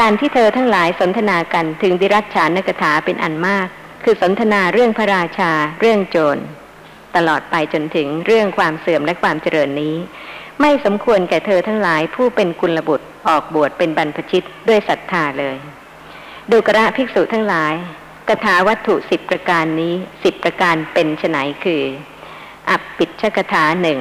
[0.00, 3.66] การที่เธอทั้งหลายสนทนากันถึงดิรัชฉานกถาเป็นอันมาก
[4.04, 6.42] คือสนทนาเรื่องพระราชา เรื่องโจร
[7.16, 9.96] ตลอดไปจนถึงเรื่องความเสื่อมและความเจริญนี้
[10.60, 15.56] ไม่สมควรแก่เธอทั้งหลายผู้เป็นกุลบุตรออกบวชเป็นบรรพชิตด้วยศรัทธาเลย
[16.50, 17.74] ดูกระภิกษุทั้งหลาย
[18.28, 21.82] กถาวัตถุสิบประการนี้สิบประการเป็นไฉนคือ
[22.70, 23.98] อัปปิชกถาหนึ่ง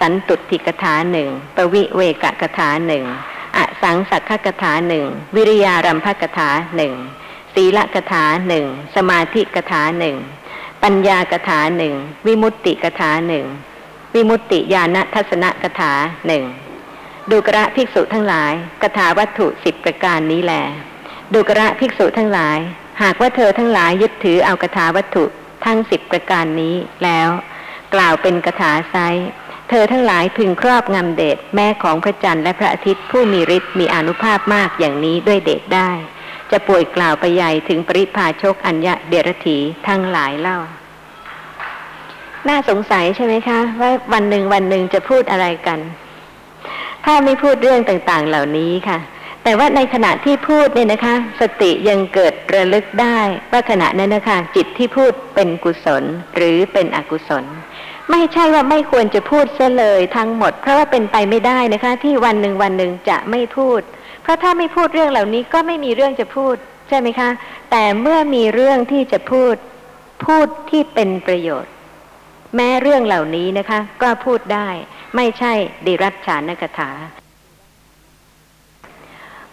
[0.00, 3.04] สันตุติกถาหนึ่งปวิเวกกถาหนึ่ง
[3.56, 6.94] อสังสักขกถาหนึ่งวิริยารัมภกถาหนึ่ง
[7.54, 8.66] ศีลกถาหนึ่ง
[8.96, 10.16] สมาธิกถาหนึ่ง
[10.82, 11.94] ปัญญากถาหนึ่ง
[12.26, 13.44] วิมุตติกถาหนึ่ง
[14.14, 15.92] วิมุตติญาณทัศนกถา
[16.26, 16.44] หนึ่ง
[17.30, 20.54] ดูกระภิกษุทั้งหลายกถาวัตถุสิบประการนี้แล
[21.32, 22.58] ดูกระภิกษุทั้งหลาย
[23.02, 25.24] หากว่าเธอทั้งหลายยึดถือเอากถาวัตถุ
[25.64, 27.28] ทั้งสิบประการนี้แล้ว
[27.94, 28.96] กล่าวเป็นกถาไซ
[29.68, 35.90] เธอทั้งหลายพึงครอบงำเดชแม่ของพระจันทร์และพระอาทิตย์ผู้มีฤทธิ์มีอนุภาพมากอย่างนี้ด้วยเดชได้
[36.50, 40.58] จะป่วยกล่าวไปใหญ่ถึงปริพาชกอัญญะเดรถีทั้งหลายเล่า
[42.48, 45.78] น่าสงสัยใช่ไหมคะ ว่าวันหนึ่งวันหนึ่งจะพูดอะไรกัน
[47.04, 48.98] ถ้าไม่พูดเรื่องต่างๆเหล่านี้ค่ะ
[49.44, 53.18] แต่ว่าในขณะที่พูดเนี่ยนะคะ สติยังเกิดระลึกได้
[53.52, 56.04] ว่าขณะนั้นนะคะจิตที่พูดเป็นกุศล
[56.36, 57.44] หรือเป็นอกุศล
[58.10, 63.80] ไม่ใช่ว่าไม่ควรจะพูดเสียเลยทั้งหมด เพราะว่าเป็นไปไม่ได้นะคะ ที่วันหนึ่งวันหนึ่งจะไม่พูด
[64.22, 66.56] เพราะถ้าไม่พูดเรื่องเหล่านี้ก็ไม่มีเรื่องจะพูด
[66.88, 67.28] ใช่ไหมคะ
[67.70, 69.54] แต่เมื่อมีเรื่องที่จะพูด
[70.24, 71.72] พูดที่เป็นประโยชน์
[72.56, 74.68] แม้เรื่องเหล่านี้นะคะ ก็พูดได้
[75.16, 75.52] ไม่ใช่
[75.86, 76.90] ดิรัชฉานกถา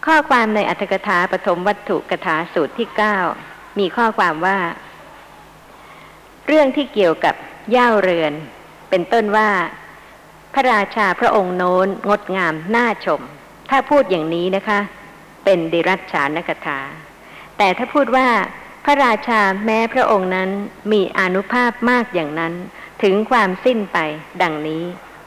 [0.06, 3.16] ข้อความในอัตถกถาปฐมวัตถุกถาสูตรที่เก้า
[3.78, 4.58] มีข้อความว่า
[6.46, 7.34] เรื่องที่เกี่ยวกับ
[7.76, 8.32] ย่าเรือน
[8.90, 9.50] เป็นต้นว่า
[10.54, 13.20] พระราชาพระองค์โน้นงดงามน่าชม
[13.70, 14.80] ถ้าพูดอย่างนี้นะคะ
[15.44, 16.80] เป็นดิรัชฉานกถา
[17.58, 18.28] แต่ถ้าพูดว่า
[18.84, 20.50] พระราชาแม้พระองค์นั้น
[20.92, 22.54] มีอนุภาพมากอย่างนั้น
[23.02, 23.98] ถึงความสิ้นไป
[24.42, 24.82] ดังนี้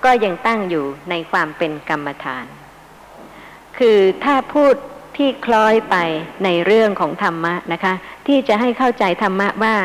[0.06, 2.46] ก็ยังตั้งอยู่ในความเป็นกรรมฐาน
[3.78, 4.76] คือถ้าพูด
[5.18, 5.96] ที่คล้อยไป
[6.44, 7.94] ในเรื่องของธรรมะนะคะ
[8.28, 9.76] ที่จะให้เข้าใจธรรมะว่า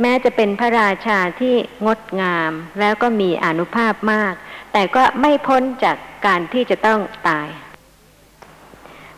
[0.00, 1.54] แม้จะเป็นพระราชาที่
[1.86, 4.34] งดงาม แล้วก็มีอนุภาพมาก
[4.72, 7.48] แต่ก็ไม่พ้นจากการที่จะต้องตาย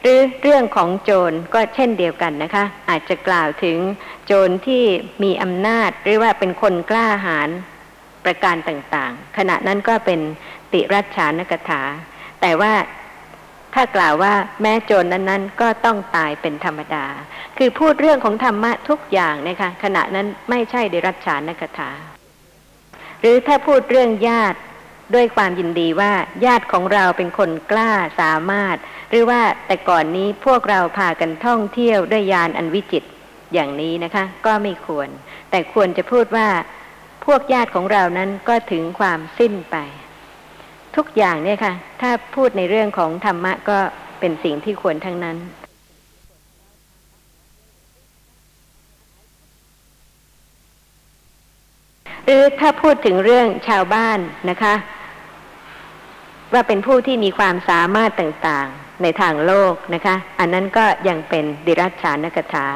[0.01, 3.79] หรือเรื่องของโจรก็เช่นเดียวกันนะคะ อาจจะกล่าวถึง
[4.27, 4.85] โจรที่
[5.23, 7.49] มีอำนาจ หรือว่าเป็นคนกล้าหาญ
[8.25, 10.21] ประการต่างๆ ขณะนั้นก็เป็น
[10.73, 11.83] ติรัชานกถา
[12.41, 12.73] แต่ว่า
[13.75, 17.07] ถ้ากล่าวว่าแม้โจรนั้นๆ ก็ต้องตายเป็นธรรมดา
[17.59, 21.91] คือพูดเรื่องของธรรมะทุกอย่างนะคะขณะนั้นไม่ใช่เดรัจฉานกถา
[23.21, 24.59] หรือถ้าพูดเรื่องญาติ
[25.15, 26.13] ด้วยความยินดีว่า
[26.45, 28.77] ญาติของเราเป็นคนกล้าสามารถ
[29.11, 33.05] หรือว่าแต่ก่อนนี้พวกเราพากันท่องเที่ยวด้วยยานอันวิจิต
[33.55, 35.09] อย่างนี้นะคะ ก็ไม่ควร
[35.51, 36.49] แต่ควรจะพูดว่า
[37.25, 39.77] พวกญาติของเรานั้นก็ถึงความสิ้นไป
[40.97, 43.79] ทุกอย่างเนี่ยค่ะ ถ้าพูดในเรื่องของธรรมะก็
[44.21, 45.37] เป็นสิ่งที่ควรทั้งนั้น
[52.25, 54.19] หรือถ้าพูดถึงเรื่องชาวบ้าน
[54.51, 54.75] นะคะ
[56.53, 62.67] ว่าเป็นผู้ที่มีความสามารถต่างๆในทางโลกนะคะ อันนั้นก็ยังเป็นดิรัชฉานกถา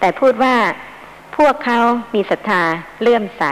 [0.00, 0.54] แต่พูดว่า
[1.36, 1.80] พวกเขา
[2.14, 2.62] มีศรัทธา
[3.00, 3.44] เลื่อมใส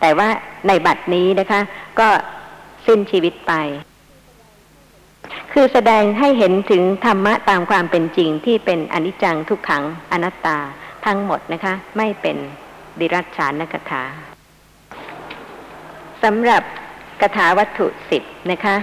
[0.00, 0.28] แต่ว่า
[0.68, 1.60] ในบัดนี้นะคะ
[2.00, 2.08] ก็
[2.86, 3.52] สิ้นชีวิตไป
[5.52, 10.58] คือแสดงให้เห็นถึงธรรมะตามความเป็นจริงที่เป็นอนิจจังทุกขังอนัตตา
[11.06, 12.36] ทั้งหมดนะคะ ไม่เป็น
[12.98, 14.02] ดิรัจฉานกถา
[16.22, 16.62] สำหรับ
[17.20, 18.76] กถาวัตถุสิบนะคะ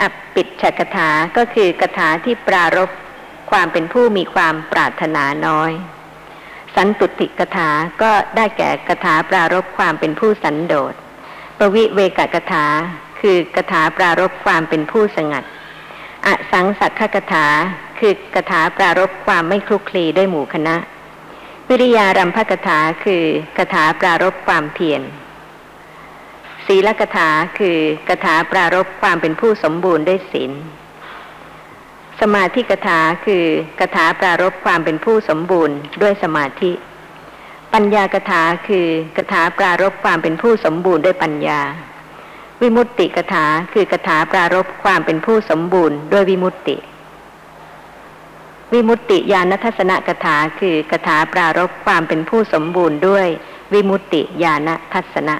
[0.00, 0.02] อ
[0.34, 2.90] ปิดฉกถาก็คือกถาที่ปรารบ
[3.50, 5.72] ความเป็นผู้มีความปรารถนาน้อย
[6.76, 7.70] สันตุติกถา
[8.02, 10.94] ก็ได้แก่กถาปรารบความเป็นผู้สันโดษ
[11.62, 12.66] ปวิเวกกถา
[13.20, 15.44] คือกถาปรารบความเป็นผู้สงัด
[16.26, 17.46] อสังสักขกถา
[17.98, 20.76] คือกถาปรารบความไม่คลุกคลีด้วยหมู่คณะ
[21.68, 23.22] วิริยารัมภกถาคือ
[23.58, 25.02] กถาปรารบความเพียร
[26.66, 30.52] ศีลกถาคือกถาปรารบความเป็นผู้สมบูรณ์ด้วยศีล
[32.20, 33.44] สมาธิกถาคือ
[33.80, 36.72] กถาปรารบความเป็นผู้สมบูรณ์ด้วยสมาธิ
[37.74, 41.60] ปัญญากถาคือกถาปรารบความเป็นผู้สมบูรณ์ด้วยปัญญา
[42.62, 46.76] วิมุตติกถาคือกถาปรารบความเป็นผู้สมบูรณ์ด้วยวิมุตติ
[48.72, 53.26] วิมุตติญาณทัศนกถาคือกถาปรารบความเป็นผู้สมบูรณ์ด้วย
[53.72, 55.36] วิมุตติญาณทัศนะ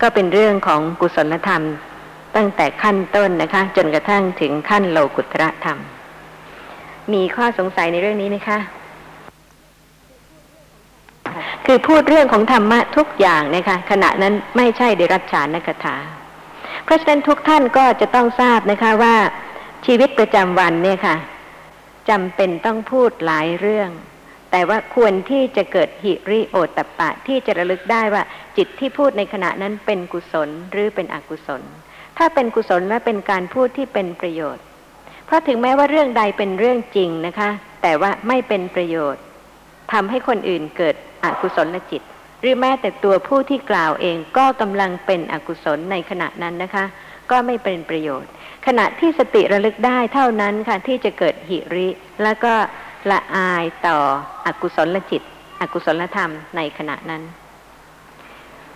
[0.00, 1.64] ก็เป็นเรื่องของกุศลธรรม
[2.36, 5.78] ตั้งแต่ขั้นต้นนะคะ จนกระทั่งถึงขั้นโลกุตระธรรม
[7.12, 8.58] มีข้อสงสัยในเรื่องนี้ไหมคะ
[11.66, 15.96] คือพูดเรื่องของธรรมะทุกอย่างนะคะขณะนั้นไม่ใช่เดรัจฉานกถา
[16.84, 19.16] เพราะฉะนั้นทุกท่านก็จะต้องทราบนะคะว่า
[19.86, 21.16] ชีวิตประจำวันเนี่ยค่ะ
[22.10, 23.90] จำเป็นต้องพูดหลายเรื่อง
[24.50, 28.22] แต่ว่าควรที่จะเกิดหิริโอตตปปะ ที่จะระลึกได้ว่า
[28.56, 31.62] จิตที่พูดในขณะนั้นเป็นกุศลหรือเป็นอกุศล
[32.18, 34.64] ถ้าเป็นกุศลและเป็นการพูดที่เป็นประโยชน์
[35.26, 37.50] เพราะถึงแม้ว่าเรื่องใดเป็นเรื่องจริงนะคะ
[37.82, 39.22] แต่ว่าไม่เป็นประโยชน์
[39.92, 42.02] ทำให้คนอื่นเกิด อกุศลจิต
[42.40, 46.84] หรือแม้แต่ตัวผู้ที่กล่าวเองก็กำลังเป็นอกุศลในขณะนั้นนะคะ
[47.30, 48.30] ก็ไม่เป็นประโยชน์
[48.66, 51.88] ขณะที่สติระลึกได้เท่านั้นค่ะที่จะเกิดหิริ
[52.22, 52.52] แล้วก็
[53.10, 53.98] ละอายต่อ
[54.46, 55.22] อกุศลจิต
[55.60, 57.22] อกุศลธรรมในขณะนั้น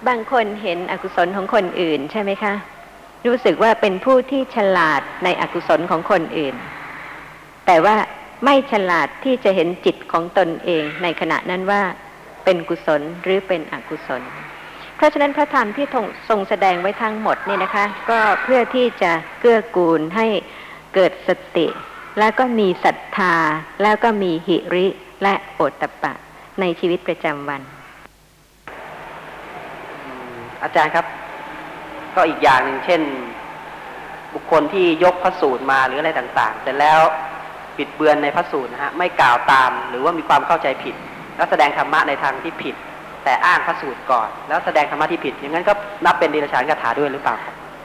[0.06, 2.54] บางคนเห็นอกุศลของคนอื่นใช่ไหมคะ
[3.26, 6.54] รู้สึกว่าเป็นผู้ที่ฉลาดในอกุศลของคนอื่น
[7.66, 7.96] แต่ว่า
[8.44, 11.82] ไม่ฉลาดที่จะเห็นจิตของตนเองในขณะนั้นว่า
[12.44, 14.22] เป็นกุศลหรือเป็นอกุศล
[14.96, 15.86] เพราะฉะนั้นพระธรรมที่
[16.28, 20.26] ทรงแสดงไว้ทั้งหมดนี่นะคะ ก็เพื่อที่จะเกื้อกูลให้
[20.94, 21.66] เกิดสติ
[22.18, 23.34] แล้วก็มีศรัทธา
[23.82, 24.86] แล้วก็มีหิริ
[25.22, 26.12] และโอตตปปะ
[26.60, 27.62] ในชีวิตประจำวัน
[30.62, 31.06] อาจารย์ครับ
[32.14, 33.02] ก็อีกอย่างหนึ่งเช่น
[34.34, 37.00] บุคคลที่ยกพระสูตรมาหรืออะไรต่าง ๆ แต่แล้ว
[37.76, 40.94] ปิดเบือนในพระสูตรนะฮะไม่กล่าวตามหรือว่ามีความเข้าใจผิด
[41.36, 42.74] แล้วแสดงธรรมะในทางที่ผิด
[43.24, 45.72] แต่อ้างพระสูตรก่อน แล้วแสดงธรรมะที่ผิด อย่างนั้นก็
[46.04, 47.36] นับเป็นดีลฉานคาถาด้วยหรือเปล่า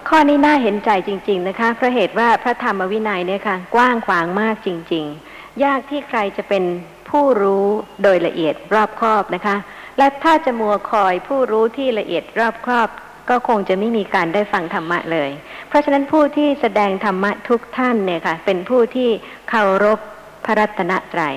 [0.10, 6.64] ข้อนี้น่าเห็นใจจริง ๆ นะคะ เพราะเหตุว่าพระธรรมวินัยเนี่ยค่ะกว้างขวางมากจริง ๆ ยากที่ใครจะเป็น
[7.10, 7.66] ผู้รู้
[8.04, 9.56] โดยละเอียดรอบครอบนะคะ
[9.98, 12.90] และถ้าจะมัวคอยผู้รู้ที่ละเอียดรอบครอบ
[13.30, 15.30] ก็คงจะไม่มีการได้ฟังธรรมะเลย
[15.68, 19.10] เพราะฉะนั้นผู้ที่แสดงธรรมะทุกท่านเนี่ยค่ะ เป็นผู้ที่
[19.50, 20.00] เคารพ
[20.46, 21.36] พระรัตนตรัย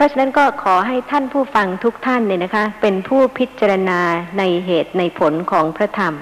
[0.00, 4.00] ราะฉะนั้นก็ขอให้ท่านผู้ฟังทุกท่านเนี่ยนะคะ เป็นผู้พิจารณา
[4.38, 6.14] ในเหตุในผลของพระธรรม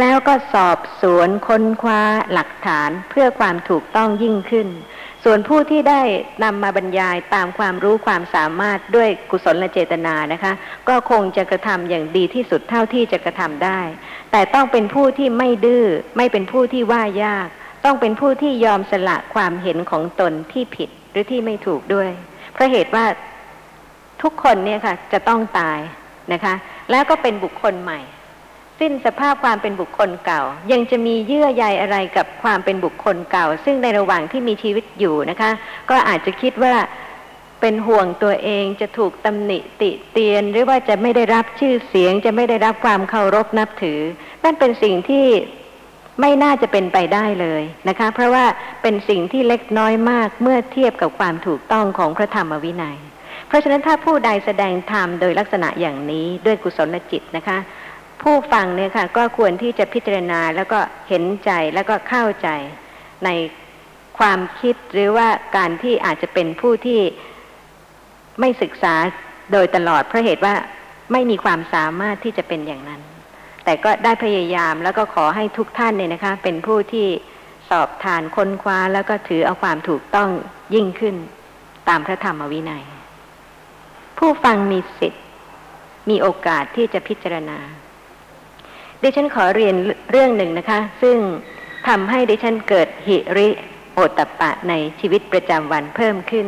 [0.00, 2.00] แล้วก็สอบสวนค้นคว้า
[2.32, 4.68] หลักฐานเพื่อความถูกต้องยิ่งขึ้น
[5.24, 6.02] ส่วนผู้ที่ได้
[6.44, 10.52] นำมาบรรยายตามความรู้ความสามารถด้วยกุศลเจตนานะคะ
[10.88, 13.80] ก็คงจะกระทำอย่างดีที่สุดเท่าที่จะกระทำได้
[14.32, 15.86] แต่ต้องเป็นผู้ที่ไม่ดื้อ
[16.16, 17.48] ไม่เป็นผู้ที่ว่ายาก
[17.84, 22.10] ต้องเป็นผู้ที่ยอมสละความเห็นของตนที่ผิดหรือที่ไม่ถูกด้วย
[22.56, 23.04] เพราะเหตุว่า
[24.22, 25.78] ทุกคนเนี่ยค่ะ จะต้องตาย
[26.32, 26.54] นะคะ
[26.90, 28.00] แล้วก็เป็นบุคคลใหม่
[28.80, 30.42] สิ้นสภาพความเป็นบุคคลเก่า
[30.72, 35.50] ยังจะมีเยื่อใยอะไรกับความเป็นบุคคลเก่า ซึ่งในระหว่างที่มีชีวิตอยู่นะคะ
[35.90, 36.74] ก็อาจจะคิดว่า
[37.60, 44.00] เป็นห่วงตัวเองจะถูกตำหนิติเตียน หรือว่าจะไม่ได้รับชื่อเสียง จะไม่ได้รับความเคารพนับถือ
[44.44, 45.26] นั่นเป็นสิ่งที่
[46.20, 48.44] ไม่น่าจะเป็นไปได้เลยนะคะ เพราะว่า
[48.82, 52.98] เป็นสิ่งที่เล็กน้อยมากเมื่อเทียบกับความถูกต้องของพระธรรมวินัย
[53.48, 57.58] เพราะฉะนั้นถ้าผู้ใดแสดงธรรมโดยลักษณะอย่างนี้ด้วยกุศลจิตนะคะ
[58.22, 62.48] ผู้ฟังเนี่ยค่ะก็ควรที่จะพิจารณาแล้วก็เห็นใจแล้วก็เข้าใจ
[63.24, 63.30] ใน
[64.18, 67.00] ความคิดหรือว่าการที่อาจจะเป็นผู้ที่
[68.40, 68.94] ไม่ศึกษา
[69.52, 70.54] โดยตลอดเพราะเหตุว่า
[71.12, 73.00] ไม่มีความสามารถที่จะเป็นอย่างนั้น
[73.66, 77.06] แต่ก็ได้พยายามแล้วก็ขอให้ทุกท่านเนี่ยนะคะ เป็นผู้ที่
[77.70, 80.28] สอบทานค้นคว้าแล้วก็ถือเอาความถูกต้อง
[80.74, 81.16] ยิ่งขึ้น
[81.88, 82.84] ตามพระธรรมวินัย
[84.18, 85.24] ผู้ฟังมีสิทธิ์
[86.10, 87.58] มีโอกาสที่จะพิจารณา
[89.02, 89.74] ดิฉันขอเรียน
[90.10, 91.16] เรื่องหนึ่งนะคะ ซึ่ง
[91.88, 93.48] ทำให้ดิฉันเกิดหิริ
[93.94, 96.46] โอตปะในชีวิตประจำวันเพิ่มขึ้น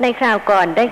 [0.00, 0.84] ในคราวก่อนได้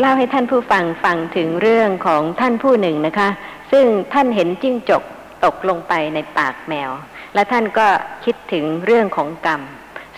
[0.00, 3.28] เล่าให้ท่านผู้ฟังฟังถึงเรื่องของท่านผู้หนึ่งนะคะ
[3.74, 5.02] ซึ่งท่านเห็นจิ้งจก
[5.44, 6.90] ตกลงไปในปากแมว
[7.34, 7.86] และท่านก็
[8.24, 9.60] คิดถึงเรื่องของกรรม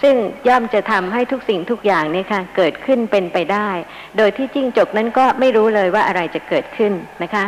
[0.03, 0.15] ซึ่ง
[0.49, 3.69] ย่อมจะทำให้ทุกสิ่งทุกอย่างเนี่ยค่ะเกิดขึ้นเป็นไปได้
[4.17, 6.93] โดยที่จิ้งจกนั้นก็ไม่รู้เลยว่าอะไรจะเกิดขึ้น
[7.23, 7.45] นะคะ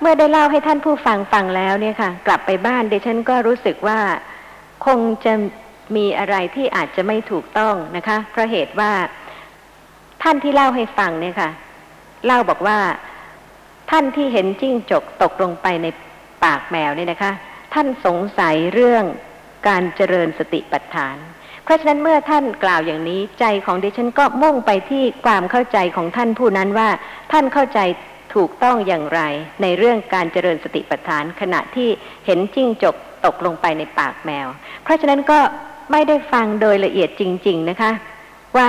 [0.00, 4.00] เมื่อได้เล่าให้ท่านผู้ฟังฟังแล้วเนี่ยค่ะ กลับไปบ้านดิฉันก็รู้สึกว่า
[4.86, 5.32] คงจะ
[5.96, 8.92] มีอะไรที่อาจจะไม่ถูกต้องนะคะ เพราะเหตุว่า
[10.22, 11.50] ท่านที่เล่าให้ฟังเนี่ยค่ะ
[12.26, 12.78] เล่าบอกว่า
[13.90, 15.86] ท่านที่เห็นจิ้งจกตกลงไปใน
[16.44, 17.32] ปากแมวเนี่ยนะคะ
[17.74, 19.04] ท่านสงสัยเรื่อง
[19.68, 21.16] การเจริญสติปัฏฐาน
[21.64, 26.88] เพราะฉะนั้นเมื่อท่านกล่าวอย่างนี้ใจของดิฉันก็มุ่งไปที่ความเข้าใจของท่านผู้นั้นว่า
[27.32, 27.80] ท่านเข้าใจ
[28.34, 29.20] ถูกต้องอย่างไร
[29.62, 31.88] ในเรื่องการเจริญสติปัฏฐาน ขณะที่
[32.26, 32.94] เห็นจิ้งจก
[33.26, 34.46] ตกลงไปในปากแมว
[34.82, 35.40] เพราะฉะนั้นก็
[35.92, 37.90] ไม่ได้ฟังโดยละเอียดจริง ๆนะคะ
[38.56, 38.68] ว่า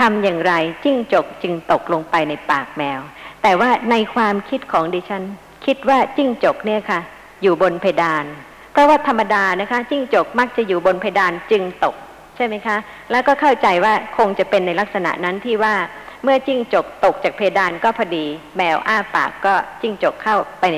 [0.00, 0.52] ทำอย่างไร
[0.84, 3.00] จิ้งจกจึงตกลงไปในปากแมว
[3.48, 5.24] แต่ว่าในความคิดของดิฉัน
[5.66, 7.00] คิดว่าจิ้งจกเนี่ยค่ะ
[7.42, 8.24] อยู่บนเพดาน
[8.72, 11.94] เพราะว่าธรรมดานะคะ จิ้งจกมักจะอยู่บนเพดานจึงตก
[12.36, 12.76] ใช่ไหมคะ
[13.10, 15.74] แล้วก็เข้าใจว่าคงจะเป็นในลักษณะนั้นที่ว่า
[16.22, 18.24] เมื่อจิ้งจกตกจากเพดานก็พอดี
[18.56, 20.76] แมวอ้าปากก็จิ้งจกเข้าไปใน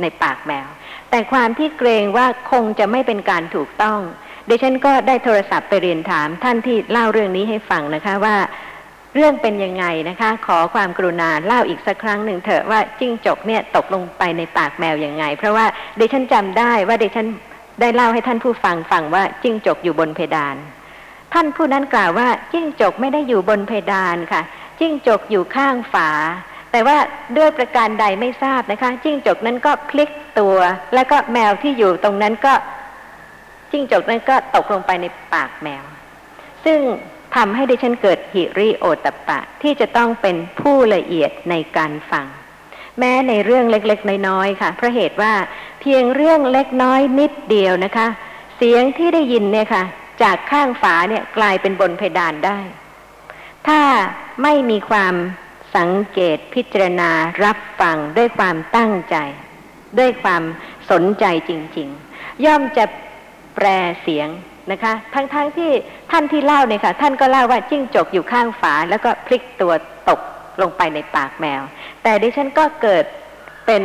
[0.00, 0.66] ในปากแมว
[1.10, 3.98] แต่ความที่เกรงว่าคงจะไม่เป็นการถูกต้อง
[4.48, 8.36] ดิฉันก็ได้โทรศัพท์ไปเรียนถามท่านที่เล่าเรื่องนี้ให้ฟังนะคะว่า
[9.18, 15.66] เรื่องเป็นยังไงนะคะ ขอความกรุณาเล่าอีกสักครั้งหนึ่งเถอะว่าจิ้งจกเนี่ยตกลงไปในปากแมวยังไง เพราะว่า
[15.98, 17.26] ดิฉันจำได้ว่าดิฉัน
[17.80, 20.56] ได้เล่าให้ท่านผู้ฟังฟังว่าจิ้งจกอยู่บนเพดาน
[21.32, 24.42] ท่านผู้นั้นกล่าวว่าจิ้งจกไม่ได้อยู่บนเพดานค่ะ
[24.80, 26.10] จิ้งจกอยู่ข้างฝา
[26.72, 26.96] แต่ว่า
[27.36, 30.56] ด้วยประการใดไม่ทราบนะคะ จิ้งจกนั้นก็พลิกตัว
[30.94, 32.54] แล้วก็แมวที่อยู่ตรงนั้นก็
[33.70, 35.84] จิ้งจกนั้นก็ตกลงไปในปากแมว
[36.64, 36.78] ซึ่ง
[37.36, 42.26] ทำให้ดิฉันเกิดหิริโอตปะที่จะต้องเป็นผู้ละเอียดในการฟัง
[42.98, 45.34] แม้ในเรื่องเล็กๆ น้อยๆค่ะ เพราะเหตุว่า
[45.80, 48.06] เพียงเรื่องเล็กน้อยนิดเดียวนะคะ
[48.56, 49.84] เสียงที่ได้ยินเนี่ยค่ะ
[50.22, 52.58] จากข้างฝาเนี่ยกลายเป็นบนเพดานได้
[53.66, 53.80] ถ้า
[54.42, 55.14] ไม่มีความ
[55.76, 57.10] สังเกตพิจารณา
[57.44, 59.16] รับฟังด้วยความตั้งใจ
[59.98, 60.42] ด้วยความ
[60.90, 62.84] สนใจจริง ๆ ย่อมจะ
[63.54, 63.66] แปล
[64.02, 64.28] เสียง
[64.72, 65.70] นะคะ ทั้งๆทที่
[66.10, 69.72] ท่านที่เล่าเนี่ยค่ะ ท่านก็เล่าว่าจิ้งจกอยู่ข้างฝา แล้วก็พลิกตัว
[70.08, 70.20] ตก
[70.62, 71.62] ลงไปในปากแมว
[72.02, 73.04] แต่ดิฉันก็เกิด
[73.66, 73.82] เป็น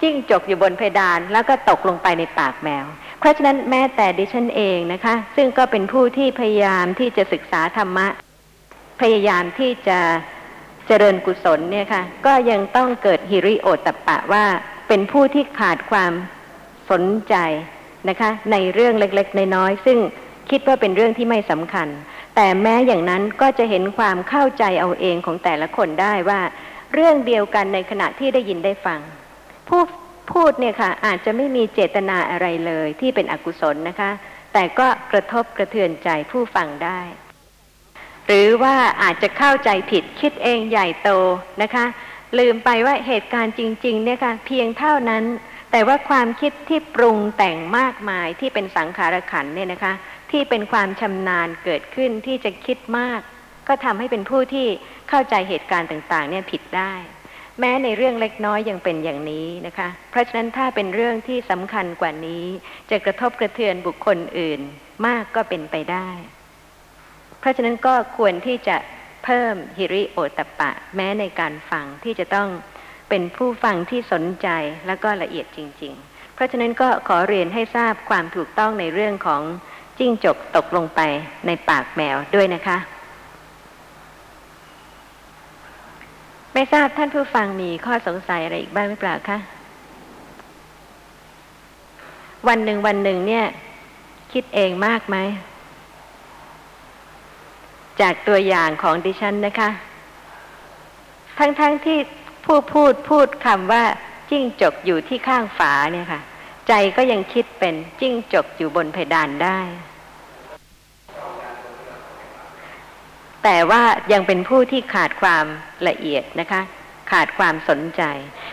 [0.00, 2.84] จิ้งจกอยู่บนเพดาน แล้วก็ตกลงไปในปากแมว
[3.18, 8.06] เพราะฉะนั้นแม้แต่ดิฉันเองนะคะ ซึ่งก็เป็นผู้ที่พยายามที่จะศึกษาธรรมะ
[9.00, 9.98] พยายามที่จะ
[10.86, 14.44] เจริญกุศลเนี่ยค่ะ ก็ยังต้องเกิดฮิริโอตปปะว่า
[14.88, 16.12] เป็นผู้ที่ขาดความ
[16.90, 17.34] สนใจ
[18.08, 19.98] นะคะในเรื่องเล็กๆ น้อยๆซึ่ง
[20.50, 21.88] คิดว่าเป็นเรื่องที่ไม่สำคัญ
[22.36, 26.40] แต่แม้อย่างนั้นก็จะเห็นความเข้าใจเอาเองของแต่ละคนได้ว่า
[26.94, 29.00] เรื่องเดียวกันในขณะที่ได้ยินได้ฟัง
[29.68, 29.82] ผู้
[30.32, 34.10] พูดเนี่ยค่ะอาจจะไม่มีเจตนาอะไรเลยที่เป็นอกุศลนะคะ
[34.52, 37.00] แต่ก็กระทบกระเทือนใจผู้ฟังได้
[38.26, 41.10] หรือว่าอาจจะเข้าใจผิดคิดเองใหญ่โต
[41.62, 41.84] นะคะ
[42.38, 45.24] ลืมไปว่าเหตุการณ์จริง ๆ เนี่ยค่ะเพียงเท่านั้น
[45.70, 49.92] แต่ว่าความคิดที่ปรุงแต่งมากมายที่เป็นสังขารขันเนี่ยนะคะ
[50.34, 53.20] ที่เป็นความชำนาญเกิดขึ้นที่จะคิดมาก
[53.68, 54.66] ก็ทำให้เป็นผู้ที่
[55.08, 56.92] เข้าใจเหตุการณ์ต่างๆ เนี่ยผิดได้
[57.60, 62.44] แม้ในเรื่องเล็กน้อยยังเป็นอย่างนี้นะคะ เพราะฉะนั้นถ้าเป็นเรื่องที่สำคัญกว่านี้
[62.90, 64.60] จะกระทบกระเทือนบุคคลอื่น
[65.06, 66.08] มากก็เป็นไปได้
[67.40, 68.76] เพราะฉะนั้นก็ควรที่จะ
[69.24, 72.48] เพิ่มฮิริโอตปปะแม้ในการฟังที่จะต้อง
[73.08, 74.48] เป็นผู้ฟังที่สนใจ
[74.86, 79.42] แล้วก็ละเอียดจริง ๆ เพราะฉะนั้นก็ขอเรียนให้ทราบความถูกต้องในเรื่องของ
[79.98, 81.00] จิ้งจกตกลงไป
[81.46, 82.78] ในปากแมวด้วยนะคะ
[86.54, 89.38] ไม่ทราบท่านผู้ฟังมีข้อสงสัยอะไรอีกบ้างหรือเปล่าคะ
[92.48, 93.44] วันหนึ่งวันหนึ่งเนี่ย
[94.32, 95.16] คิดเองมากไหม
[98.00, 99.70] จากตัวอย่างของดิฉันนะคะ
[101.38, 101.98] ทั้งๆทที่
[102.44, 103.84] ผู้พูดพูดคำว่า
[104.30, 106.20] จิ้งจกอยู่ที่ข้างฝาเนี่ยค่ะ
[106.68, 109.60] ใจก็ยังคิดเป็นจิ้งจกอยู่บนเพดานได้
[113.44, 115.44] แต่ว่ายังเป็นผู้ที่ขาดความ
[115.88, 116.60] ละเอียดนะคะ
[117.12, 118.02] ขาดความสนใจ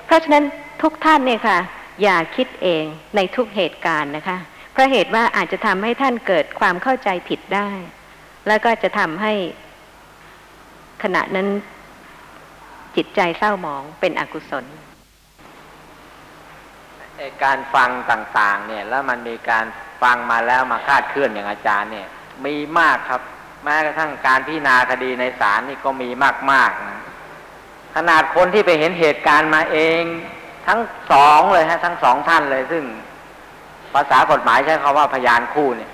[0.06, 0.46] เพราะฉะนั้น
[0.82, 1.60] ทุกท่านเนี่ยค่ะ
[2.02, 2.84] อย่าคิดเอง
[3.16, 4.38] ในทุกเหตุการณ์นะคะ
[4.72, 7.70] เพราะเหตุว่าอาจจะทำให้ท่านเกิดความเข้าใจผิดได้
[8.48, 9.34] แล้วก็จะทำให้
[11.04, 11.48] ขณะนั้น
[12.96, 14.66] จิตใจเศร้าหมองเป็นอกุศล
[17.44, 19.66] การฟังต่าง ๆ เนี่ย แล้วมันมีการ
[20.02, 22.08] ฟังมาแล้วมาคาดเคลื่อนอย่างอาจารย์เนี่ย
[22.46, 23.22] มีมากครับ
[23.64, 26.10] แม้กระทั่งการพิจารณาคดีในศาลนี่ก็มี
[26.52, 27.00] มากๆนะ
[27.96, 30.04] ขนาดคนที่ไปเห็นเหตุการณ์มาเอง
[30.68, 30.80] ทั้ง
[31.12, 32.84] สองเลยฮะ ทั้งสองท่านเลย ซึ่ง
[33.94, 35.90] ภาษากฎหมายใช้คำว่าพยานคู่เนี่ย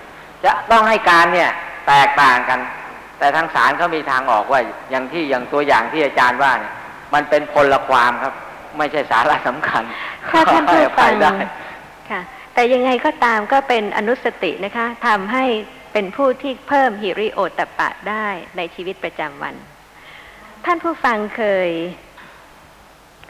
[0.45, 1.49] จะต้องให้การเนี่ย
[1.87, 2.59] แตกต่างกัน
[3.19, 6.73] แต่ทางศาลเขามีทางออกว่าอย่างที่อย่างตัวอย่างที่อาจารย์ว่าเนี่ย
[7.13, 8.33] มันเป็นพลความครับ
[8.77, 9.83] ไม่ใช่สาระสำคัญ
[10.31, 11.33] ถ้าท่านผู้ให้อภัฟัยงได้
[12.09, 12.21] ค่ะ
[12.53, 15.45] แต่ยังไงก็ตามก็เป็นอนุสตินะคะทำให้
[15.93, 19.55] เป็นผู้ที่เพิ่มหิริโอตตปปะได้ในชีวิตประจำวัน
[20.65, 21.69] ท่านผู้ฟังเคย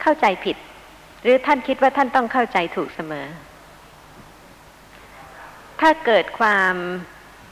[0.02, 0.56] เข้าใจผิด
[1.22, 3.26] หรือท่านคิดว่าท่านต้องเข้าใจถูกเสมอ
[5.80, 6.74] ถ้าเกิดความ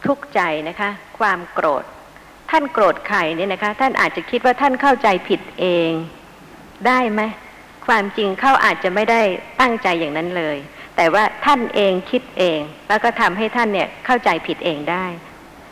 [0.07, 1.85] ทุกข์ใจนะคะ ความโกรธ
[2.51, 5.91] ท่านโกรธใครเนี่ยนะคะ ท่านอาจจะคิดว่าท่านเข้าใจผิดเอง
[6.87, 7.23] ได้ไหม
[7.89, 9.21] ความจริงเขาอาจจะไม่ได้
[9.61, 10.57] ตั้งใจอย่างนั้นเลย
[10.97, 15.05] แต่ว่าท่านเองคิดเอง แล้วก็ทำให้ท่านเนี่ยเข้าใจผิดเองได้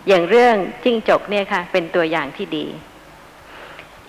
[0.08, 2.66] อย่างเรื่องจิ้งจกเนี่ยค่ะ เป็นตัวอย่างที่ดี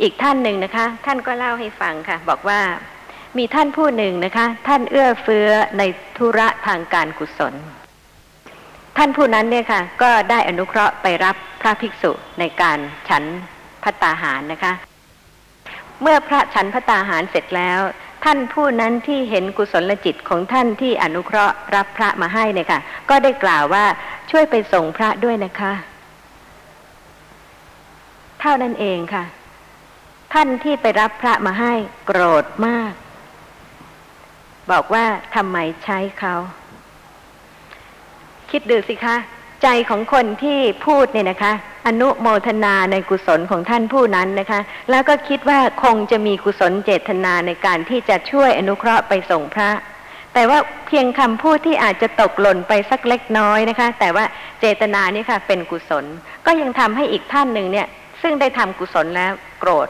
[0.01, 2.61] อีกท่านหนึ่งนะคะ ท่านก็เล่าให้ฟังค่ะ บอกว่า
[3.37, 5.83] มีท่านผู้หนึ่งนะคะ ท่านเอื้อเฟื้อใน
[6.17, 7.53] ธุระทางการกุศล
[8.97, 12.77] ท่านผู้นั้นเนี่ยค่ะ ก็ได้อนุเคราะห์ไปรับพระภิกษุในการ
[13.09, 13.23] ฉัน
[13.83, 14.73] พัตตาหารนะคะ
[16.01, 17.79] เมื่อพระฉันพระตาหารเสร็จแล้ว
[18.23, 22.79] ท่านผู้นั้นที่เห็นกุศลจิตของท่านที่อนุเคราะห์รับพระมาให้เนี่ยค่ะ
[23.09, 23.85] ก็ได้กล่าวว่า
[24.31, 25.73] ช่วยไปส่งพระด้วยนะคะ
[28.41, 29.23] เท่านั้นเองค่ะ
[30.33, 31.73] ท่านที่ไปรับพระมาให้
[32.05, 32.93] โกรธมาก
[34.71, 36.35] บอกว่าทำไมใช้เขา
[38.51, 39.17] คิดดูสิคะ
[39.65, 41.53] ใจของคนที่พูดเนี่ยนะคะ
[41.87, 44.59] อนุโมทนาในกุศลของท่านผู้นั้นนะคะ
[44.91, 49.69] แล้วก็คิดว่าคงจะมีกุศลเจตนาในการที่จะช่วยอนุเคราะห์ไปส่งพระ
[50.33, 54.25] แต่ว่าเพียงคำพูดที่อาจจะตกหล่นไปสักเล็กน้อยนะคะ แต่ว่า
[54.59, 56.05] เจตนานี่ค่ะ เป็นกุศล
[56.45, 57.87] ก็ยังทำให้อีกท่านหนึ่งเนี่ย
[58.21, 59.87] ซึ่งได้ทำกุศลแล้วโกรธ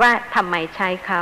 [0.00, 1.20] ว่าทำไมใช้เขา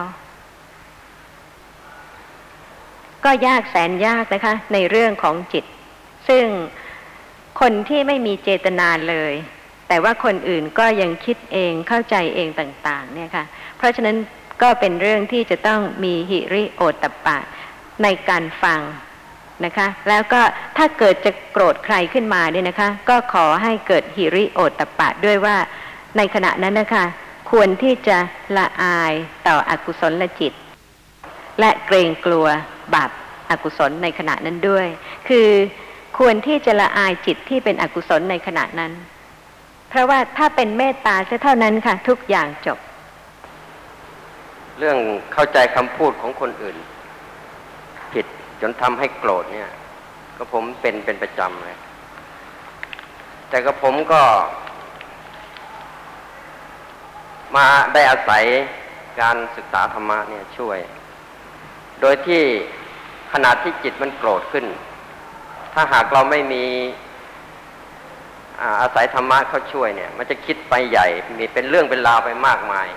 [3.24, 5.64] ก็ยากแสนยากนะคะ ในเรื่องของจิต
[6.28, 6.44] ซึ่ง
[7.61, 9.33] คนที่ไม่มีเจตนาเลย
[9.89, 13.45] แต่ว่าคนอื่นก็ยังคิดเองเข้าใจเองต่าง ๆ เนี่ยค่ะ
[13.79, 14.17] เพราะฉะนั้น
[14.63, 17.39] ก็เป็นเรื่องที่จะต้องมีหิริโอตตปปะ
[18.03, 18.81] ในการฟัง
[19.65, 20.41] นะคะ แล้วก็
[20.77, 25.57] ถ้าเกิดจะโกรธใครขึ้นมาเนี่ยนะคะ ก็ขอให้เกิดหิริโอตตปปะด้วยว่า
[26.17, 27.05] ในขณะนั้นนะคะ
[27.51, 28.19] ควรที่จะ
[28.57, 29.13] ละอาย
[29.47, 30.53] ต่ออกุศลจิต
[31.61, 32.47] และเกรงกลัว
[32.95, 33.11] บาป
[33.51, 34.87] อากุศลในขณะนั้นด้วย
[35.29, 35.49] คือ
[36.17, 38.93] ควรที่จะละอายจิตที่เป็นอกุศลในขณะนั้น
[39.89, 42.79] เพราะว่าถ้าเป็นเมตตาเสียเท่านั้นค่ะ ทุกอย่างจบ
[44.79, 44.99] เรื่อง
[45.33, 46.77] เข้าใจคำพูดของคนอื่น
[48.13, 48.27] ผิด
[48.61, 49.71] จนทำให้โกรธเนี่ย
[50.37, 51.79] ก็ผมเป็นเป็นประจำเลย
[53.49, 54.23] แต่ก็ผมก็
[57.57, 58.45] มาได้อาศัย
[59.21, 60.79] การศึกษาธรรมะเนี่ยช่วย
[62.01, 62.43] โดยที่
[63.33, 64.65] ขณะที่จิตมันโกรธขึ้น
[65.75, 66.64] ถ้าหากเราไม่มี
[68.81, 71.07] อาศัยธรรมะเข้าช่วยเนี่ย มันจะคิดไปใหญ่
[71.39, 72.89] มีเป็นเรื่องเป็นราวไปมากมาย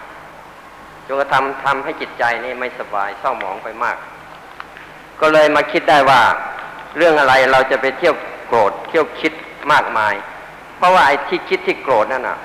[1.06, 3.98] จนกระทำทำให้จิตใจนี่ไม่สบายเศร้าหมองไปมาก
[5.22, 6.22] ก็เลยมาคิดได้ว่า
[6.98, 8.16] เรื่องอะไรเราจะไปเที่ยว
[8.48, 9.34] โกรธเที่ยวคิด
[9.72, 10.14] มากมาย
[10.78, 12.38] เพราะว่าไอ้ที่คิดที่โกรธนั่นน่ะ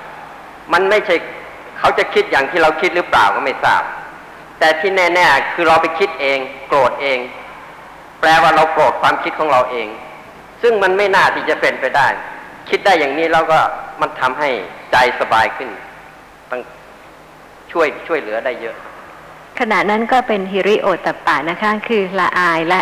[0.73, 1.15] มันไม่ใช่
[1.79, 3.83] เขาจะคิดอย่างที่เราคิดหรือเปล่าก็ไม่ทราบ
[4.59, 7.19] แต่ที่แน่ ๆ คือเราไปคิดเอง โกรธเอง
[8.19, 9.87] แปลว่าเราโกรธความคิดของเราเอง
[10.61, 12.07] ซึ่งมันไม่น่าที่จะเป็นไปได้
[12.69, 13.59] คิดได้อย่างนี้แล้วก็
[14.01, 14.49] มันทำให้
[14.91, 15.69] ใจสบายขึ้น
[16.51, 16.61] ต้อง
[17.71, 18.75] ช่วยช่วยเหลือได้เยอะ
[19.59, 22.81] ขณะนั้นก็เป็นหิริโอตตัปปะนะคะคือละอายและ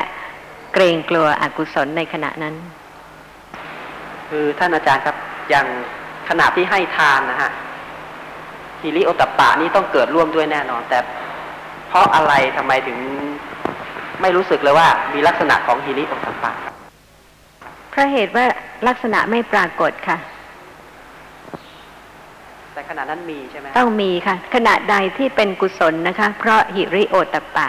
[0.74, 2.56] เกรงกลัวอกุศลในขณะนั้น
[4.30, 5.16] คือท่านอาจารย์ครับ
[5.50, 5.68] อย่าง
[6.30, 7.52] ขณะที่ให้ทานนะฮะ
[8.82, 11.00] หิริโอตตัปปะนี่ต้องเกิดร่วมด้วยแน่นอน แต่
[11.90, 12.98] เพราะอะไรทำไมถึง
[14.22, 16.75] ไม่รู้สึกเลยว่ามีลักษณะของหิริโอตตัปปะครับ
[17.96, 18.46] เพราะเหตุว่า
[18.88, 20.18] ลักษณะไม่ปรากฏค่ะ
[22.74, 27.68] แต่ขณะนั้นมีใช่ไหมต้องมีค่ะ ขณะใดที่เป็นกุศลนะคะ เพราะหิริโอตตปปะ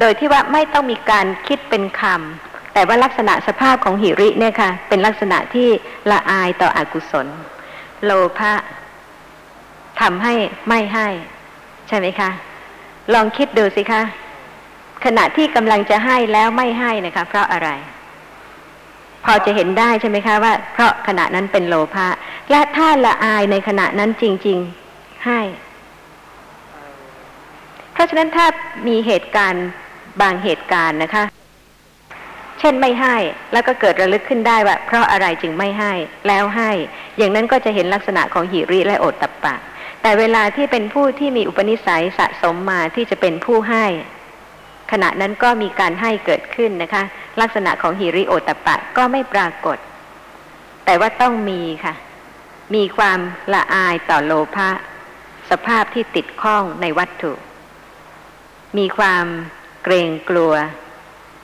[0.00, 5.68] โดยที่ว่าไม่ต้องมีการคิดเป็นคำแต่ว่าลักษณะสภาพของหิริเนี่ยค่ะ เป็นลักษณะที่
[6.10, 7.26] ละอายต่ออกุศล
[8.04, 8.52] โลภะ
[10.00, 10.34] ทำให้
[10.68, 11.08] ไม่ให้
[11.88, 12.30] ใช่ไหมคะ
[13.14, 14.02] ลองคิดดูสิคะ
[15.04, 17.70] ขณะที่กำลังจะให้แล้วไม่ให้นะคะ เพราะอะไร
[19.24, 22.08] พอจะเห็นได้ใช่ไหมคะว่า เพราะขณะนั้นเป็นโลภะ
[22.50, 24.58] และถ้าละอายในขณะนั้นจริง
[24.92, 25.40] ๆ ให้
[27.92, 28.46] เพราะฉะนั้นถ้า
[28.88, 29.66] มีเหตุการณ์
[30.20, 31.24] บางเหตุการณ์นะคะ
[32.60, 33.16] เช่นไม่ให้
[33.52, 35.92] แล้วก็เกิดระลึกขึ้นได้ว่าเพราะอะไรจึงไม่ให้
[36.28, 36.70] แล้วให้
[37.16, 39.54] อย่างนั้นก็จะเห็นลักษณะของหิริและโอตตัปปะ
[40.02, 43.84] แต่เวลาที่เป็นผู้ที่มีอุปนิสัยสะสมมาที่จะเป็นผู้ให้
[44.92, 47.02] ขณะนั้นก็มีการให้เกิดขึ้นนะคะ
[47.40, 49.78] ลักษณะของหิริโอตปปะก็ไม่ปรากฏ
[50.84, 51.94] แต่ว่าต้องมีค่ะ
[52.74, 53.18] มีความ
[53.54, 54.70] ละอายต่อโลภะ
[55.50, 57.32] สภาพที่ติดข้องในวัตถุ
[58.78, 59.24] มีความ
[59.84, 60.52] เกรงกลัว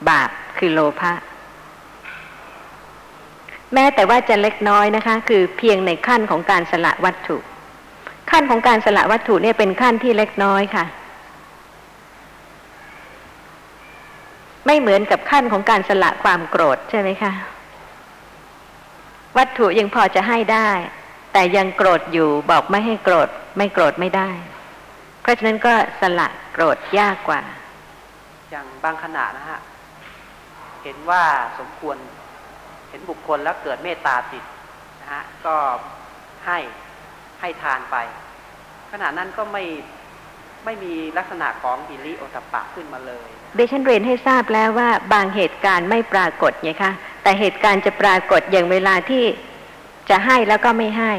[0.09, 1.13] บาปคือโลภะ
[3.75, 7.37] แม้แต่ว่าจะเล็กน้อยนะคะ คือเพียงในขั้นของการสละวัตถุ
[8.31, 10.85] ขั้นของการสละวัตถุเนี่ยเป็นขั้นที่เล็กน้อยค่ะ
[14.67, 17.33] ไม่เหมือนกับขั้นของการสละความโกรธใช่ไหมคะ
[19.37, 20.71] วัตถุยังพอจะให้ได้
[21.33, 24.31] แต่ยังโกรธอยู่บอกไม่ให้โกรธ ไม่โกรธไม่ได้
[25.21, 27.41] เพราะฉะนั้นก็สละโกรธยากกว่า
[28.51, 29.61] อย่างบางขณะนะฮะ
[30.83, 31.23] เห็นว่า
[31.59, 31.97] สมควร
[32.91, 34.45] เห็นบุคคลแล้วเกิดเมตตาจิต
[35.01, 35.57] นะฮะก็
[36.47, 36.59] ให้
[37.41, 37.97] ให้ทานไป
[38.91, 39.65] ขณะนั้นก็ไม่
[40.65, 46.93] ไม่มีลักษณะของหิริโอตปปะขึ้นมาเลยเดชันเรียนให้ทราบแล้วว่าบางเหตุการณ์ไม่ปรากฏไงคะ
[47.23, 49.25] แต่เหตุการณ์จะปรากฏอย่างเวลาที่
[50.11, 51.13] จะให้แล้วก็ไม่ให้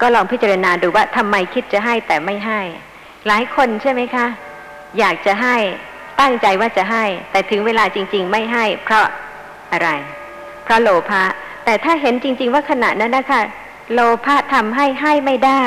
[0.00, 2.60] ก็ลองพิจารณาดูว่าทำไมคิดจะให้แต่ไม่ให้
[3.26, 4.26] หลายคนใช่ไหมคะ
[4.98, 5.56] อยากจะให้
[6.20, 9.06] ตั้งใจว่าจะให้ แต่ถึงเวลาจริง ๆ ไม่ให้ เพราะ
[9.72, 9.88] อะไร
[10.64, 11.24] เพราะโลภะ
[11.64, 13.42] แต่ถ้าเห็นจริง ๆ ว่าขณะนั้นนะคะ
[13.92, 15.64] โลภะทำให้ให้ไม่ได้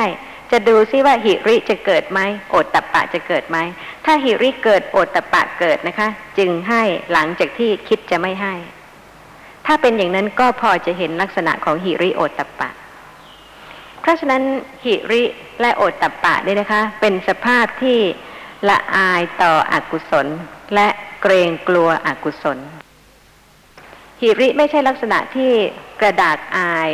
[0.51, 3.57] จะดูซิว่าหิริจะเกิดไหมโอตตปปะจะเกิดไหม
[4.05, 6.81] ถ้าหิริเกิดโอตตปปะเกิดนะคะ จึงให้
[7.11, 8.53] หลังจากที่คิดจะไม่ให้
[9.65, 12.69] ถ้าเป็นอย่างนั้นก็พอจะเห็นลักษณะของหิริโอตตปปะ
[14.01, 14.43] เพราะฉะนั้น
[14.85, 15.23] หิริ
[15.61, 17.99] และโอตตปปะนี่นะคะ เป็นสภาพที่
[18.69, 20.27] ละอายต่ออกุศล
[20.75, 20.87] และ
[21.21, 22.57] เกรงกลัวอกุศล
[24.21, 25.51] หิริไม่ใช่ลักษณะที่
[25.99, 26.89] กระดากอาย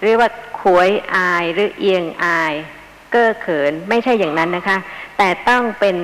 [0.00, 0.28] หรือว่า
[0.60, 2.54] ขวยอายหรือเอียงอาย
[3.16, 4.78] เก้อเขินไม่ใช่อย่างนั้นนะคะ
[5.18, 5.96] แต่ต้องเป็น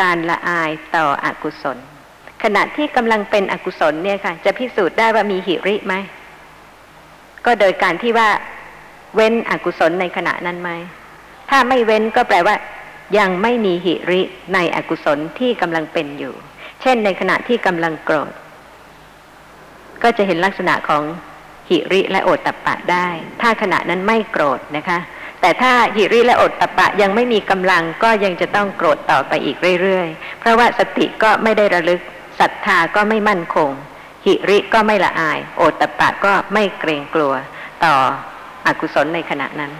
[0.00, 1.78] การละอายต่ออกุศล
[2.42, 5.94] ขณะที่กำลังเป็นอกุศลเนี่ยค่ะ จะพิสูจน์ได้ว่ามีหิริไหม
[7.44, 8.28] ก็โดยการที่ว่า
[9.14, 10.70] เว้นอกุศลในขณะนั้นไหม
[11.50, 12.56] ถ้าไม่เว้นก็แปลว่า
[13.18, 14.20] ยังไม่มีหิริ
[14.54, 16.34] ในอกุศลที่กำลังเป็นอยู่
[16.82, 18.32] เช่นในขณะที่กำลังโกรธ
[20.02, 21.02] ก็จะเห็นลักษณะของ
[21.68, 23.06] หิริและโอตตัปปะได้
[23.40, 24.98] ถ้าขณะนั้นไม่โกรธนะคะ
[25.42, 32.00] แต่ถ้าหิริและอตตัปะยังไม่มีกำลังก็ยังจะต้องโกรธต่อไปอีกเรื่อยๆ เพราะว่าสติก็ไม่ได้ระลึก
[32.40, 33.70] ศรัทธาก็ไม่มั่นคง
[34.24, 37.32] หิริก็ไม่ละอาย โอตตัปะก็ไม่เกรงกลัว
[37.84, 37.94] ต่อ
[38.66, 39.72] อกุศลในขณะนั้น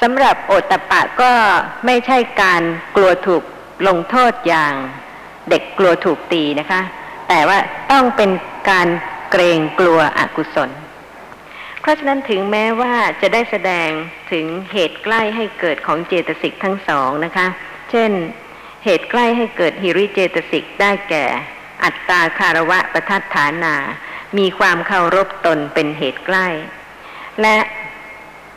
[0.00, 1.32] สำหรับโอตตปปะก็
[1.86, 2.62] ไม่ใช่การ
[2.96, 3.42] กลัวถูก
[3.88, 4.74] ลงโทษอย่าง
[5.50, 6.80] เด็กกลัวถูกตีนะคะ
[7.28, 7.58] แต่ว่า
[7.92, 8.30] ต้องเป็น
[8.70, 8.88] การ
[9.30, 10.70] เกรงกลัวอกุศล
[11.82, 13.90] เพราะฉะนั้นถึงแม้ว่าจะได้แสดง
[14.32, 17.46] ถึงเหตุใกล้ให้เกิดของเจตสิกทั้งสองนะคะ
[17.90, 18.10] เช่น
[18.84, 21.24] เหตุใกล้ให้เกิดฮิริเจตสิกได้แก่
[21.84, 23.74] อัตตาคารวะประทัดฐานา
[24.38, 26.46] มีความเคารพตนเป็นเหตุใกล้
[27.42, 27.58] และ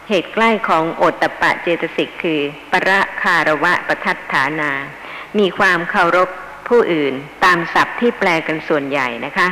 [0.10, 4.72] เหตุใกล้ของโอตตปปะเจตสิกคือ ประคารวะประทัดฐานา
[5.40, 6.30] มีความเคารพ
[6.68, 7.14] ผู้อื่น
[7.46, 9.48] ตามศัพท์ที่แปลกันส่วนใหญ่นะคะ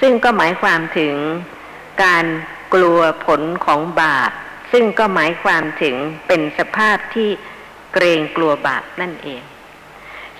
[0.00, 1.14] ซึ่งก็หมายความถึง
[2.04, 2.24] การ
[2.74, 4.30] กลัวผลของบาป
[4.72, 5.96] ซึ่งก็หมายความถึง
[6.26, 7.28] เป็นสภาพที่
[7.92, 9.42] เกรงกลัวบาปนั่นเอง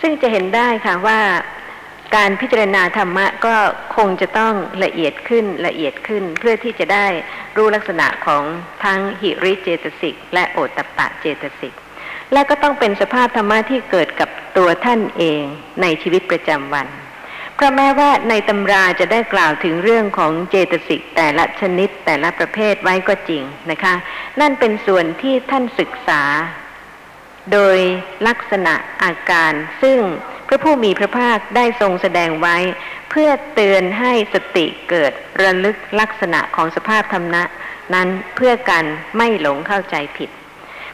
[0.00, 1.20] ซึ่งจะเห็นได้ค่ะว่า
[2.16, 3.56] การพิจารณาธรรมะก็
[3.96, 4.54] คงจะต้อง
[4.84, 7.06] ละเอียดขึ้นละเอียดขึ้น เพื่อที่จะได้
[7.56, 8.42] รู้ลักษณะของ
[8.84, 11.74] ทั้งหิริเจตสิก และโอตตปปะเจตสิก
[12.32, 15.42] และก็ต้องเป็นสภาพธรรมะที่เกิดกับตัวท่านเอง
[15.82, 16.86] ในชีวิตประจำวัน
[17.60, 23.94] เพราะแม้ว่าในตำราจะได้กล่าวถึงเรื่องของเจตสิกแต่ละชนิดแต่ละประเภทไว้ก็จริงนะคะ
[24.40, 26.22] นั่นเป็นส่วนที่ท่านศึกษา
[27.52, 27.78] โดย
[28.26, 29.52] ลักษณะอาการ
[29.82, 29.98] ซึ่ง
[30.48, 32.56] พระผู้มีพระภาคได้ทรงแสดงไว้
[33.10, 37.42] เพื่อเตือนให้สติเกิดระลึกลักษณะของสภาพธรรมนะ
[37.94, 38.84] นั้นเพื่อกัน
[39.16, 40.30] ไม่หลงเข้าใจผิด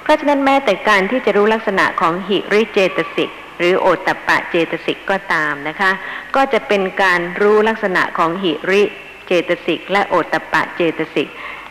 [0.03, 5.91] เพราะฉะนั้นแม้แต่การที่จะรู้ลักษณะของหิริเจตสิก หรือโอตตปปะเจตสิกก็ตามนะคะ
[6.37, 8.83] ก็จะเป็นการรู้ลักษณะของหิริ
[9.27, 11.29] เจตสิกและโอตตปปะเจตสิก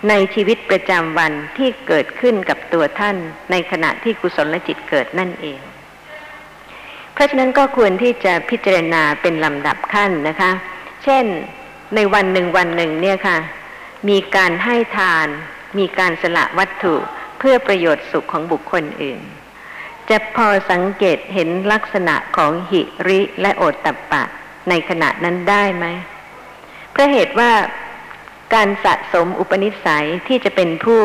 [0.09, 3.15] ในชีวิตประจำวันที่เกิดขึ้นกับตัวท่าน
[3.51, 5.59] ในขณะที่กุศลจิตเกิดนั่นเอง
[7.13, 10.51] เพราะฉะนั้นก็ควรที่จะพิจารณาเป็นลำดับขั้นนะคะ
[11.03, 11.25] เช่น
[11.95, 13.38] ในวันหนึ่งวันหนึ่งเนี่ยค่ะ
[14.09, 15.27] มีการให้ทาน
[15.77, 16.95] มีการสละวัตถุ
[17.39, 19.19] เพื่อประโยชน์สุขของบุคคลอื่น
[20.10, 24.24] จะพอสังเกตเห็นลักษณะของหิริและโอตตัปปะ
[24.70, 25.86] ในขณะนั้นได้ไหม
[26.91, 27.51] เพราะเหตุว่า
[28.53, 31.01] การสะสมอุปนิสัยที่จะเป็นผู้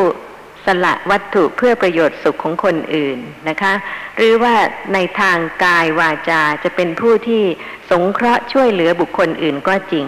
[0.66, 3.74] สละวัตถุเพื่อประโยชน์สุขของคนอื่นนะคะ
[4.16, 4.54] หรือว่า
[4.94, 7.42] ในทางกายวาจาจะเป็นผู้ที่
[7.90, 10.06] สงเคราะห์ช่วยเหลือบุคคลอื่นก็จริง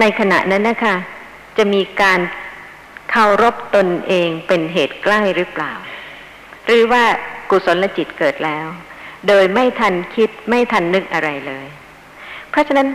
[0.00, 0.96] ในขณะนั้นนะคะ
[1.56, 2.20] จะมีการ
[3.10, 5.72] เคารพตนเองเป็นเหตุใกล้หรือเปล่า
[6.66, 7.04] หรือว่า
[7.50, 8.66] กุศลจิตเกิดแล้ว
[9.28, 11.66] โดยไม่ทันคิดไม่ทันนึกอะไรเลย
[12.50, 12.88] เพราะฉะนั้น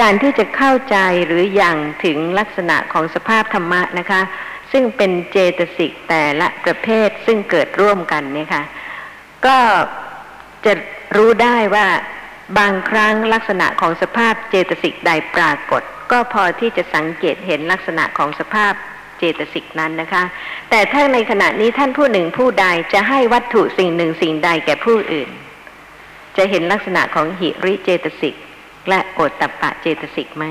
[0.00, 4.20] การที่จะเข้าใจหรืออย่างถึงลักษณะของสภาพธรรมะนะคะ
[4.72, 8.62] ซึ่งเป็นเจตสิกแต่ละประเภทซึ่งเกิดร่วมกันเนี่ยค่ะ
[9.46, 9.58] ก็
[10.64, 10.72] จะ
[11.16, 11.86] รู้ได้ว่า
[12.58, 15.82] บางครั้งลักษณะของสภาพเจตสิกใดปรากฏ
[16.12, 18.72] ก็พอที่จะสังเกตเห็นลักษณะของสภาพ
[19.18, 20.22] เจตสิกนั้นนะคะ
[20.70, 25.30] แต่ถ้าในขณะนี้ท่านผู้หนึ่งผู้ใดจะให้วัตถุสิ่งหนึ่งสิ่งใดแก่ผู้อื่น
[26.36, 28.34] จะเห็นลักษณะของหิริเจตสิก
[28.88, 30.44] และโอตตปปะเจตสิกไหม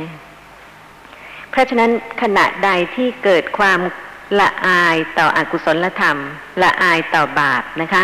[1.52, 1.92] เพราะฉะนั้น
[2.22, 3.80] ขณะใดที่เกิดความ
[4.40, 6.18] ละอายต่ออกุศลธรรม
[6.62, 8.04] ละอายต่อบาปนะคะ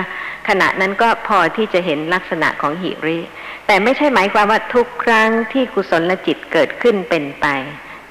[0.50, 3.20] ขณะนั้นก็พอที่จะเห็นลักษณะของหิริ
[3.66, 7.46] แต่ไม่ใช่หมายความว่าทุกครั้งที่กุศลจิตเกิดขึ้นเป็นไป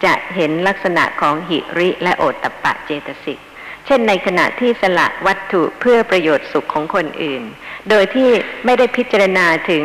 [0.05, 3.39] จะเห็นลักษณะของหิริและโอตตปปะเจตสิก
[3.87, 7.43] เช่นในขณะที่สละวัตถุเพื่อประโยชน์สุขของคนอื่น
[7.91, 8.29] โดยที่
[8.65, 9.85] ไม่ได้พิจารณาถึง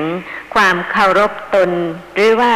[0.56, 1.70] ความเคารพตน
[2.16, 2.54] หรือว่า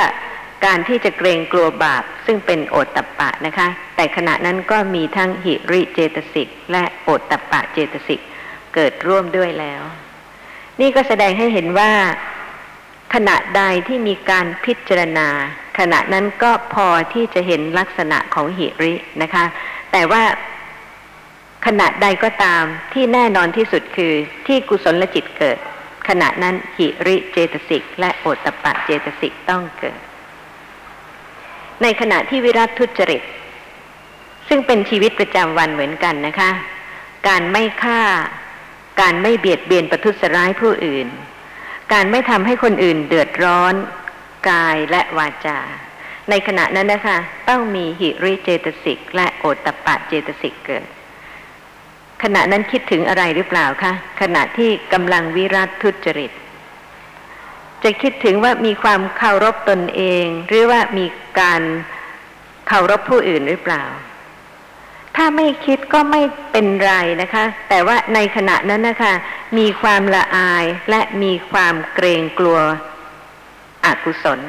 [0.66, 8.20] การที่จะเกรงกลัวบาปซึ่งเป็นโอตตปปะนะคะ แต่ขณะนั้นก็มีทั้งหิริเจตสิก และโอตตปะเจตสิก
[8.76, 9.82] เกิดร่วมด้วยแล้ว
[10.82, 11.92] นี่ก็แสดงให้เห็นว่า
[13.14, 15.28] ขณะใดที่มีการพิจารณา
[15.80, 19.46] ขณะนั้นก็พอที่จะเห็นลักษณะของหิรินะคะ
[19.92, 20.24] แต่ว่า
[21.66, 22.64] ขณะใดก็ตาม
[22.94, 24.14] ที่แน่นอนที่สุดคือ
[24.48, 25.58] ที่กุศลจิตเกิด
[26.10, 30.00] ขณะนั้นหิริเจตสิก และโอตตปปะเจตสิกต้องเกิด
[31.82, 33.24] ในขณะที่วิรัตทุจริต
[34.48, 36.52] ซึ่งเป็นชีวิตประจำวันเหมือนกันนะคะ
[37.28, 38.02] การไม่ฆ่า
[39.02, 41.08] การไม่เบียดเบียนประทุษร้ายผู้อื่น
[41.94, 43.74] การไม่ทำให้คนอื่นเดือดร้อน
[44.48, 45.60] กายและวาจา
[46.30, 47.18] ในขณะนั้นนะคะ
[47.50, 50.86] ต้องมีหิริเจตสิก และโอตตปปะเจตสิกเกิด
[52.24, 56.32] ขณะนั้นคิดถึงอะไรหรือเปล่าคะขณะที่กำลังวิรัตทุจริต
[57.84, 61.06] จะคิดถึงว่ามีความเคารพตนเอง หรือว่ามี
[61.40, 61.62] การ
[62.68, 63.84] เคารพผู้อื่นหรือเปล่า
[65.16, 66.22] ถ้าไม่คิดก็ไม่
[66.52, 69.14] เป็นไรนะคะ แต่ว่าในขณะนั้นนะคะ
[69.58, 72.60] มีความละอายและมีความเกรงกลัว
[73.86, 74.40] อกุศล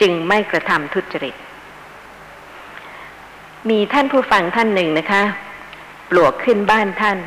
[0.00, 1.34] จึงไม่กระทำทุจริต
[3.70, 5.22] มีท่านผู้ฟังท่านหนึ่งนะคะ
[6.10, 7.18] ปลวกขึ้นบ้านท่าน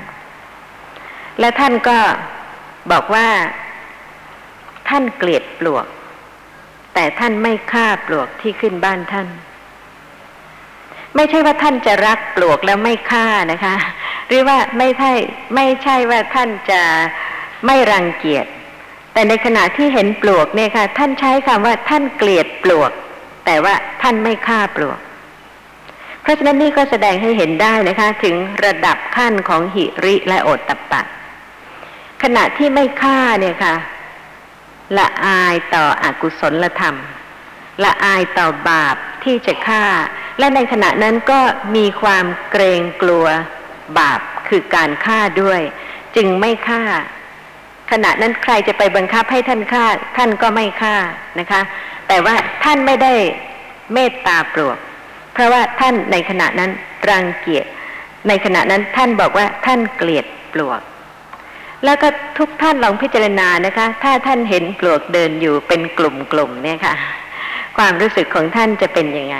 [1.40, 1.98] และท่านก็
[2.92, 3.28] บอกว่า
[4.90, 5.86] ท่านเกลียดปลวก
[6.94, 9.28] แต่ท่านไม่ฆ่าปลวกที่ขึ้นบ้านท่าน
[11.16, 13.76] ไม่ใช่ว่าท่านจะรักปลวกแล้วไม่ฆ่านะคะ
[14.28, 15.12] หรือว่าไม่ใช่
[15.56, 16.82] ไม่ใช่ว่าท่านจะ
[17.66, 18.46] ไม่รังเกียจ
[19.14, 22.92] แต่ในขณะที่เห็นปลวกเนี่ยค่ะ ท่านใช้คำว่าท่านเกลียดปลวก
[23.46, 25.00] แต่ว่าท่านไม่ฆ่าปลวก
[26.22, 28.36] เพราะฉะนั้นนี่ก็แสดงให้เห็นได้นะคะ ถึง
[28.66, 31.02] ระดับขั้นของหิริและโอตตปปะ
[32.24, 33.76] ขณะที่ไม่ฆ่าเนี่ยค่ะ
[34.98, 36.96] ละอายต่ออกุศลธรรม
[37.84, 39.86] ละอายต่อบาปที่จะฆ่า
[40.40, 41.40] และในขณะนั้นก็
[41.76, 43.26] มีความเกรงกลัว
[44.00, 45.62] บาปคือการฆ่าด้วย
[46.16, 46.84] จึงไม่ฆ่า
[47.94, 49.86] ขณะนั้นใครจะไปบังคับให้ท่านฆ่า
[50.18, 50.96] ท่านก็ไม่ฆ่า
[51.40, 51.62] นะคะ
[52.08, 53.14] แต่ว่าท่านไม่ได้
[53.94, 54.78] เมตตาปลวก
[55.34, 56.72] เพราะว่าท่านในขณะนั้น
[57.10, 57.66] รังเกียจ
[58.28, 60.82] ในขณะนั้นท่านบอกว่าท่านเกลียดปลวก
[61.86, 66.94] แล้วก็ทุกท่านลองพิจารณานะคะ ถ้าท่านเห็นปลวกเดินอยู่เป็นกลุ่มๆเนี่ยค่ะ
[67.78, 69.38] ความรู้สึกของท่านจะเป็นยังไง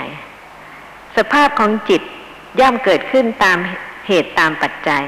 [1.16, 2.02] สภาพของจิต
[2.60, 3.58] ย่อมเกิดขึ้นตาม
[4.08, 5.04] เหตุตามปัจจัย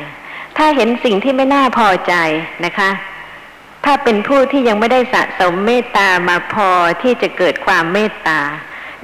[0.56, 2.14] ถ้าเห็นสิ่งที่ไม่น่าพอใจ
[2.66, 2.90] นะคะ
[3.86, 6.70] ถ้าเป็นผู้ที่ยังไม่ได้สะสมเมตตามาพอ
[7.02, 8.40] ที่จะเกิดความเมตตา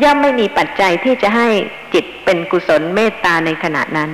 [0.02, 1.48] ย่อมไม่มีปัจจัยที่จะให้
[1.94, 4.10] จิตเป็นกุศลเมตตาในขณะนั้น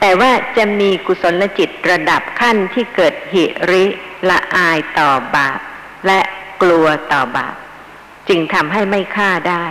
[0.00, 3.84] แต่ว่าจะมีกุศลจิตระดับขั้นที่เกิดหิริ
[4.28, 5.58] ละอายต่อบาป
[6.06, 6.20] และ
[6.62, 7.54] กลัวต่อบาป
[8.28, 9.64] จึงทำให้ไม่ฆ่าได้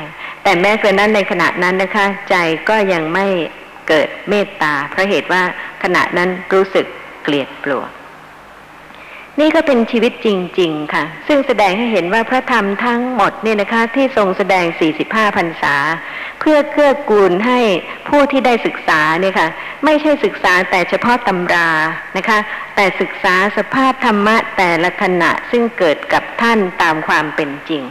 [0.44, 2.36] แต่แม้กระนั้นในขณะนั้นนะคะ ใจ
[2.70, 3.28] ก็ยังไม่
[3.88, 5.44] เกิดเมตตาเพราะเหตุว่า
[5.84, 6.86] ขณะนั้นรู้สึก
[7.24, 7.84] เกลียดกลัว
[9.40, 10.28] นี่ก็เป็นชีวิตจ
[10.60, 14.66] ริง ๆ ค่ะ ซึ่งแสดงให้เห็นว่าพระธรรมทั้งหมดเนี่ยนะคะ ที่ทรงแสดง
[15.02, 15.76] 45พรรษา
[16.40, 17.60] เพื่อเกื้อกูลให้
[18.10, 19.48] ผู้ที่ได้ศึกษาเนี่ยค่ะ
[19.86, 21.70] ไม่ใช่ศึกษาแต่เฉพาะตำรา
[22.18, 22.40] นะคะ
[22.76, 27.84] แต่ศึกษาสภาพธรรมะแต่ละขณะซึ่งเกิดกับท่านตามความเป็นจริง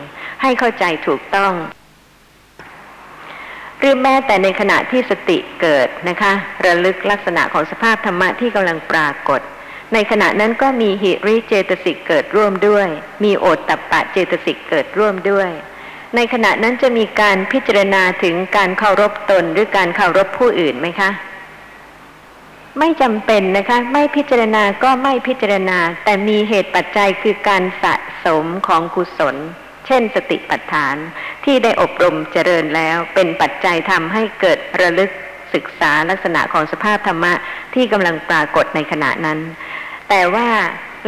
[0.42, 1.52] ให้เข้าใจถูกต้อง
[3.86, 6.32] รือแม้แต่ในขณะที่สติเกิดนะคะ
[6.64, 9.40] ระลึกลักษณะของสภาพธรรมะที่กำลังปรากฏ
[9.92, 12.88] ในขณะนั้นก็มีหิริเจตสิกเกิดร่วมด้วย
[13.24, 15.50] มีโอตตัปปะเจตสิกเกิดร่วมด้วย
[16.16, 21.10] ในขณะนั้นจะมีการพิจารณาถึงการเคารพตนหรือการเคารพผู้อื่นไหมคะ
[22.78, 29.36] ไม่จำเป็นนะคะ ไม่พิจารณาก็ไม่พิจารณา แต่มีเหตุปัจจัยคือการสะสมของกุศล
[29.86, 30.96] เช่นสติปัฏฐาน
[31.44, 35.10] ที่ได้อบรมเจริญแล้วเป็นปัจจัยทำให้เกิดระลึก
[35.54, 37.32] ศึกษาลักษณะของสภาพธรรมะ
[37.74, 39.38] ที่กำลังปรากฏในขณะนั้น
[40.08, 40.48] แต่ว่า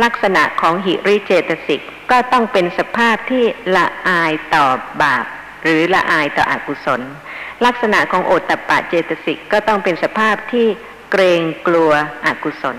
[0.02, 1.80] ลักษณะของหิริเจตสิก
[2.10, 3.44] ก็ต้องเป็นสภาพที่
[3.76, 4.66] ละอายต่อ
[5.02, 5.24] บาป
[5.62, 7.00] หรือละอายต่ออกุศล
[7.66, 10.66] ลักษณะของโอตตปปะเจตสิกก็ต้องเป็นสภาพที่
[11.10, 11.90] เกรงกลัว
[12.26, 12.76] อกุศล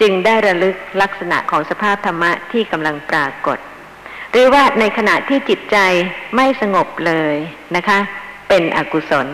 [0.00, 3.58] จึงได้ระลึกลักษณะของสภาพธรรมะที่กำลังปรากฏ
[4.32, 5.76] หรือว่าในขณะที่จิตใจ
[6.36, 7.36] ไม่สงบเลย
[7.76, 7.98] นะคะ
[8.48, 9.26] เป็นอกุศล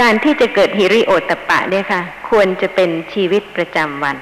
[0.00, 4.16] การที่จะเกิดฮิริโอตตปปะเนี่ยค่ะ ควรจะเป็นชีวิตประจำวัน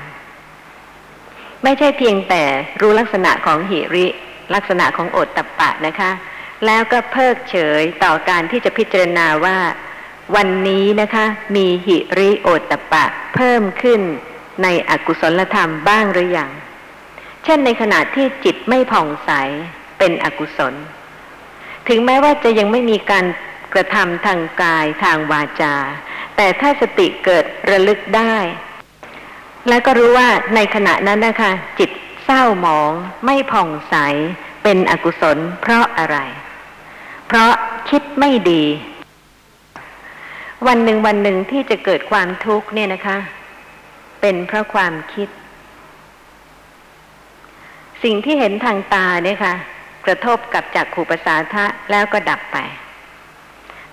[1.64, 2.43] ไม่ใช่เพียงแต่
[2.81, 4.07] รู้ลักษณะของหิริ
[4.55, 6.11] ลักษณะของโอตตปปะนะคะ
[6.66, 9.57] แล้วก็เพิกเฉยต่อการที่จะพิจารณาว่า
[10.37, 11.26] วันนี้นะคะ
[11.57, 13.05] มีหิริโอตตปปะ
[13.35, 14.01] เพิ่มขึ้น
[14.62, 16.51] ในอกุศลธรรมบ้างหรือยัง
[17.45, 19.31] เช่นในขณะที่จิตไม่ผ่องใส
[19.99, 20.74] เป็นอกุศล
[21.89, 23.24] ถึงแม้ว่าจะยังไม่มีการ
[23.74, 25.74] กระทำทางกายทางวาจา
[26.36, 28.36] แต่ถ้าสติเกิดระลึกได้
[29.68, 31.90] แล้วก็รู้ว่าในขณะนั้นนะคะ จิต
[32.24, 32.92] เศร้าหมอง
[33.24, 33.94] ไม่ผ่องใส
[34.62, 36.16] เป็นอกุศลเพราะอะไร
[37.26, 37.52] เพราะ
[37.90, 38.64] คิดไม่ดี
[40.66, 43.18] วันหนึ่งวันหนึ่งที่จะเกิดความทุกข์เนี่ยนะคะ
[44.20, 45.28] เป็นเพราะความคิด
[48.02, 49.54] สิ่งที่เห็นทางตาเนี่ยค่ะ
[50.06, 52.58] กระทบกับจักขู่ประสาทะแล้วก็ดับไป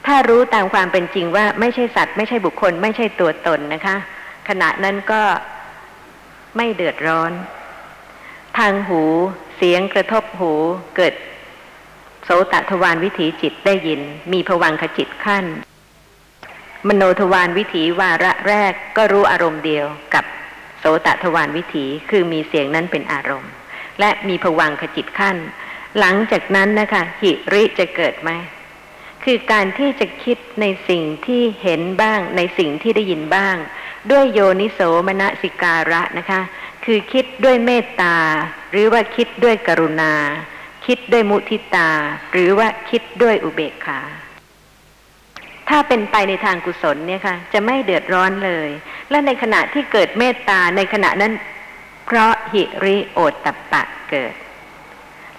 [0.05, 3.95] ถ้ารู้ตามความเป็นจริงว่าไม่ใช่สัตว์ ไม่ใช่บุคคล ไม่ใช่ตัวตนนะคะ
[4.49, 5.21] ขณะนั้นก็
[6.57, 7.31] ไม่เดือดร้อน
[8.57, 9.01] ทางหู
[9.57, 10.53] เสียงกระทบหู
[10.95, 11.13] เกิด
[12.23, 14.01] โสตทวารวิถีจิตได้ยิน
[14.33, 15.45] มีผวังขจิตขั้น
[16.87, 20.25] มโนทวารวิถีวาระแรกก็รู้อารมณ์เดียวกับ
[20.79, 23.51] โสตทวารวิถีคือมีเสียงนั้นเป็นอารมณ์
[23.99, 25.37] และมีผวังขจิตขั้น
[25.99, 28.31] หลังจากนั้นนะคะหิริจะเกิดไหม
[29.25, 33.55] คือการที่จะคิดในสิ่งที่เห็นบ้าง ในสิ่งที่ได้ยินบ้าง
[34.11, 36.41] ด้วยโยนิโสมนสิการะนะคะ
[36.85, 38.15] คือคิดด้วยเมตตา
[38.71, 40.13] หรือว่าคิดด้วยกรุณา
[40.85, 41.89] คิดด้วยมุทิตา
[42.31, 44.01] หรือว่าคิดด้วยอุเบกขา
[45.69, 48.69] ถ้าเป็นไปในทางกุศลเนี่ยค่ะ จะไม่เดือดร้อนเลย
[49.09, 51.33] และในขณะที่เกิดเมตตาในขณะนั้น
[52.05, 54.33] เพราะหิริโอตตัปปะเกิด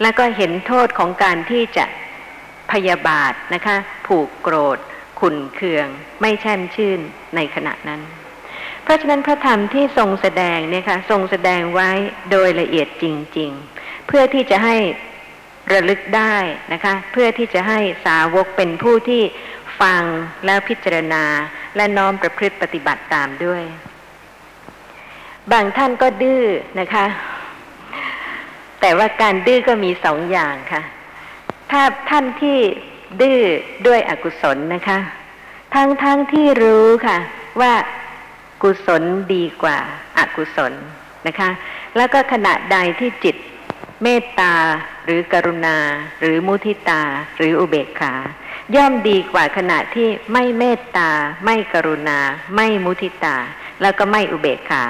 [0.03, 1.85] แล้วก็เห็นโทษของการที่จะ
[2.73, 4.79] พยาบาทนะคะ ผูกโกรธ
[5.21, 5.87] ขุนเคือง
[6.21, 7.01] ไม่แช่มชื่น
[7.37, 8.01] ในขณะนั้น
[8.83, 11.91] เพราะฉะนั้นพระธรรมที่ทรงแสดงเนี่ยค่ะทรงแสดงไว้
[12.31, 13.05] โดยละเอียดจ
[13.39, 13.51] ริง
[13.81, 14.77] ๆ เพื่อที่จะให้
[15.73, 16.37] ระลึกได้
[16.73, 19.23] นะคะ เพื่อที่จะให้สาวกเป็นผู้ที่
[19.81, 20.03] ฟัง
[20.47, 21.25] แล้วพิจารณา
[21.77, 23.63] และน้อมประพฤติปฏิบัติตามด้วย
[25.53, 26.45] บางท่านก็ดื้อ
[26.81, 27.07] นะคะ
[28.81, 30.83] แต่ว่าการดื้อก็มีสองอย่างค่ะ
[31.71, 32.59] ถ้าท่านที่
[33.21, 33.41] ดื้อ
[33.87, 34.99] ด้วยอกุศลนะคะ
[35.75, 37.19] ทั้งทั้งที่รู้ค่ะ
[37.61, 37.73] ว่า
[38.63, 39.03] กุศล
[39.35, 39.79] ดีกว่า
[40.19, 40.73] อากุศล
[41.27, 41.51] นะคะ
[41.97, 43.37] แล้วก็ขณะใดที่จิต
[44.03, 44.55] เมตตา
[45.05, 45.77] หรือกรุณา
[46.21, 47.03] หรือมุทิตา
[47.37, 48.15] หรืออุเบกขา
[48.77, 51.11] ย่อมดีกว่าขณะที่ไม่เมตตา
[51.45, 52.19] ไม่กรุณา
[52.57, 53.37] ไม่มุทิตา
[53.83, 54.85] แล้วก็ไม่อุเบกขา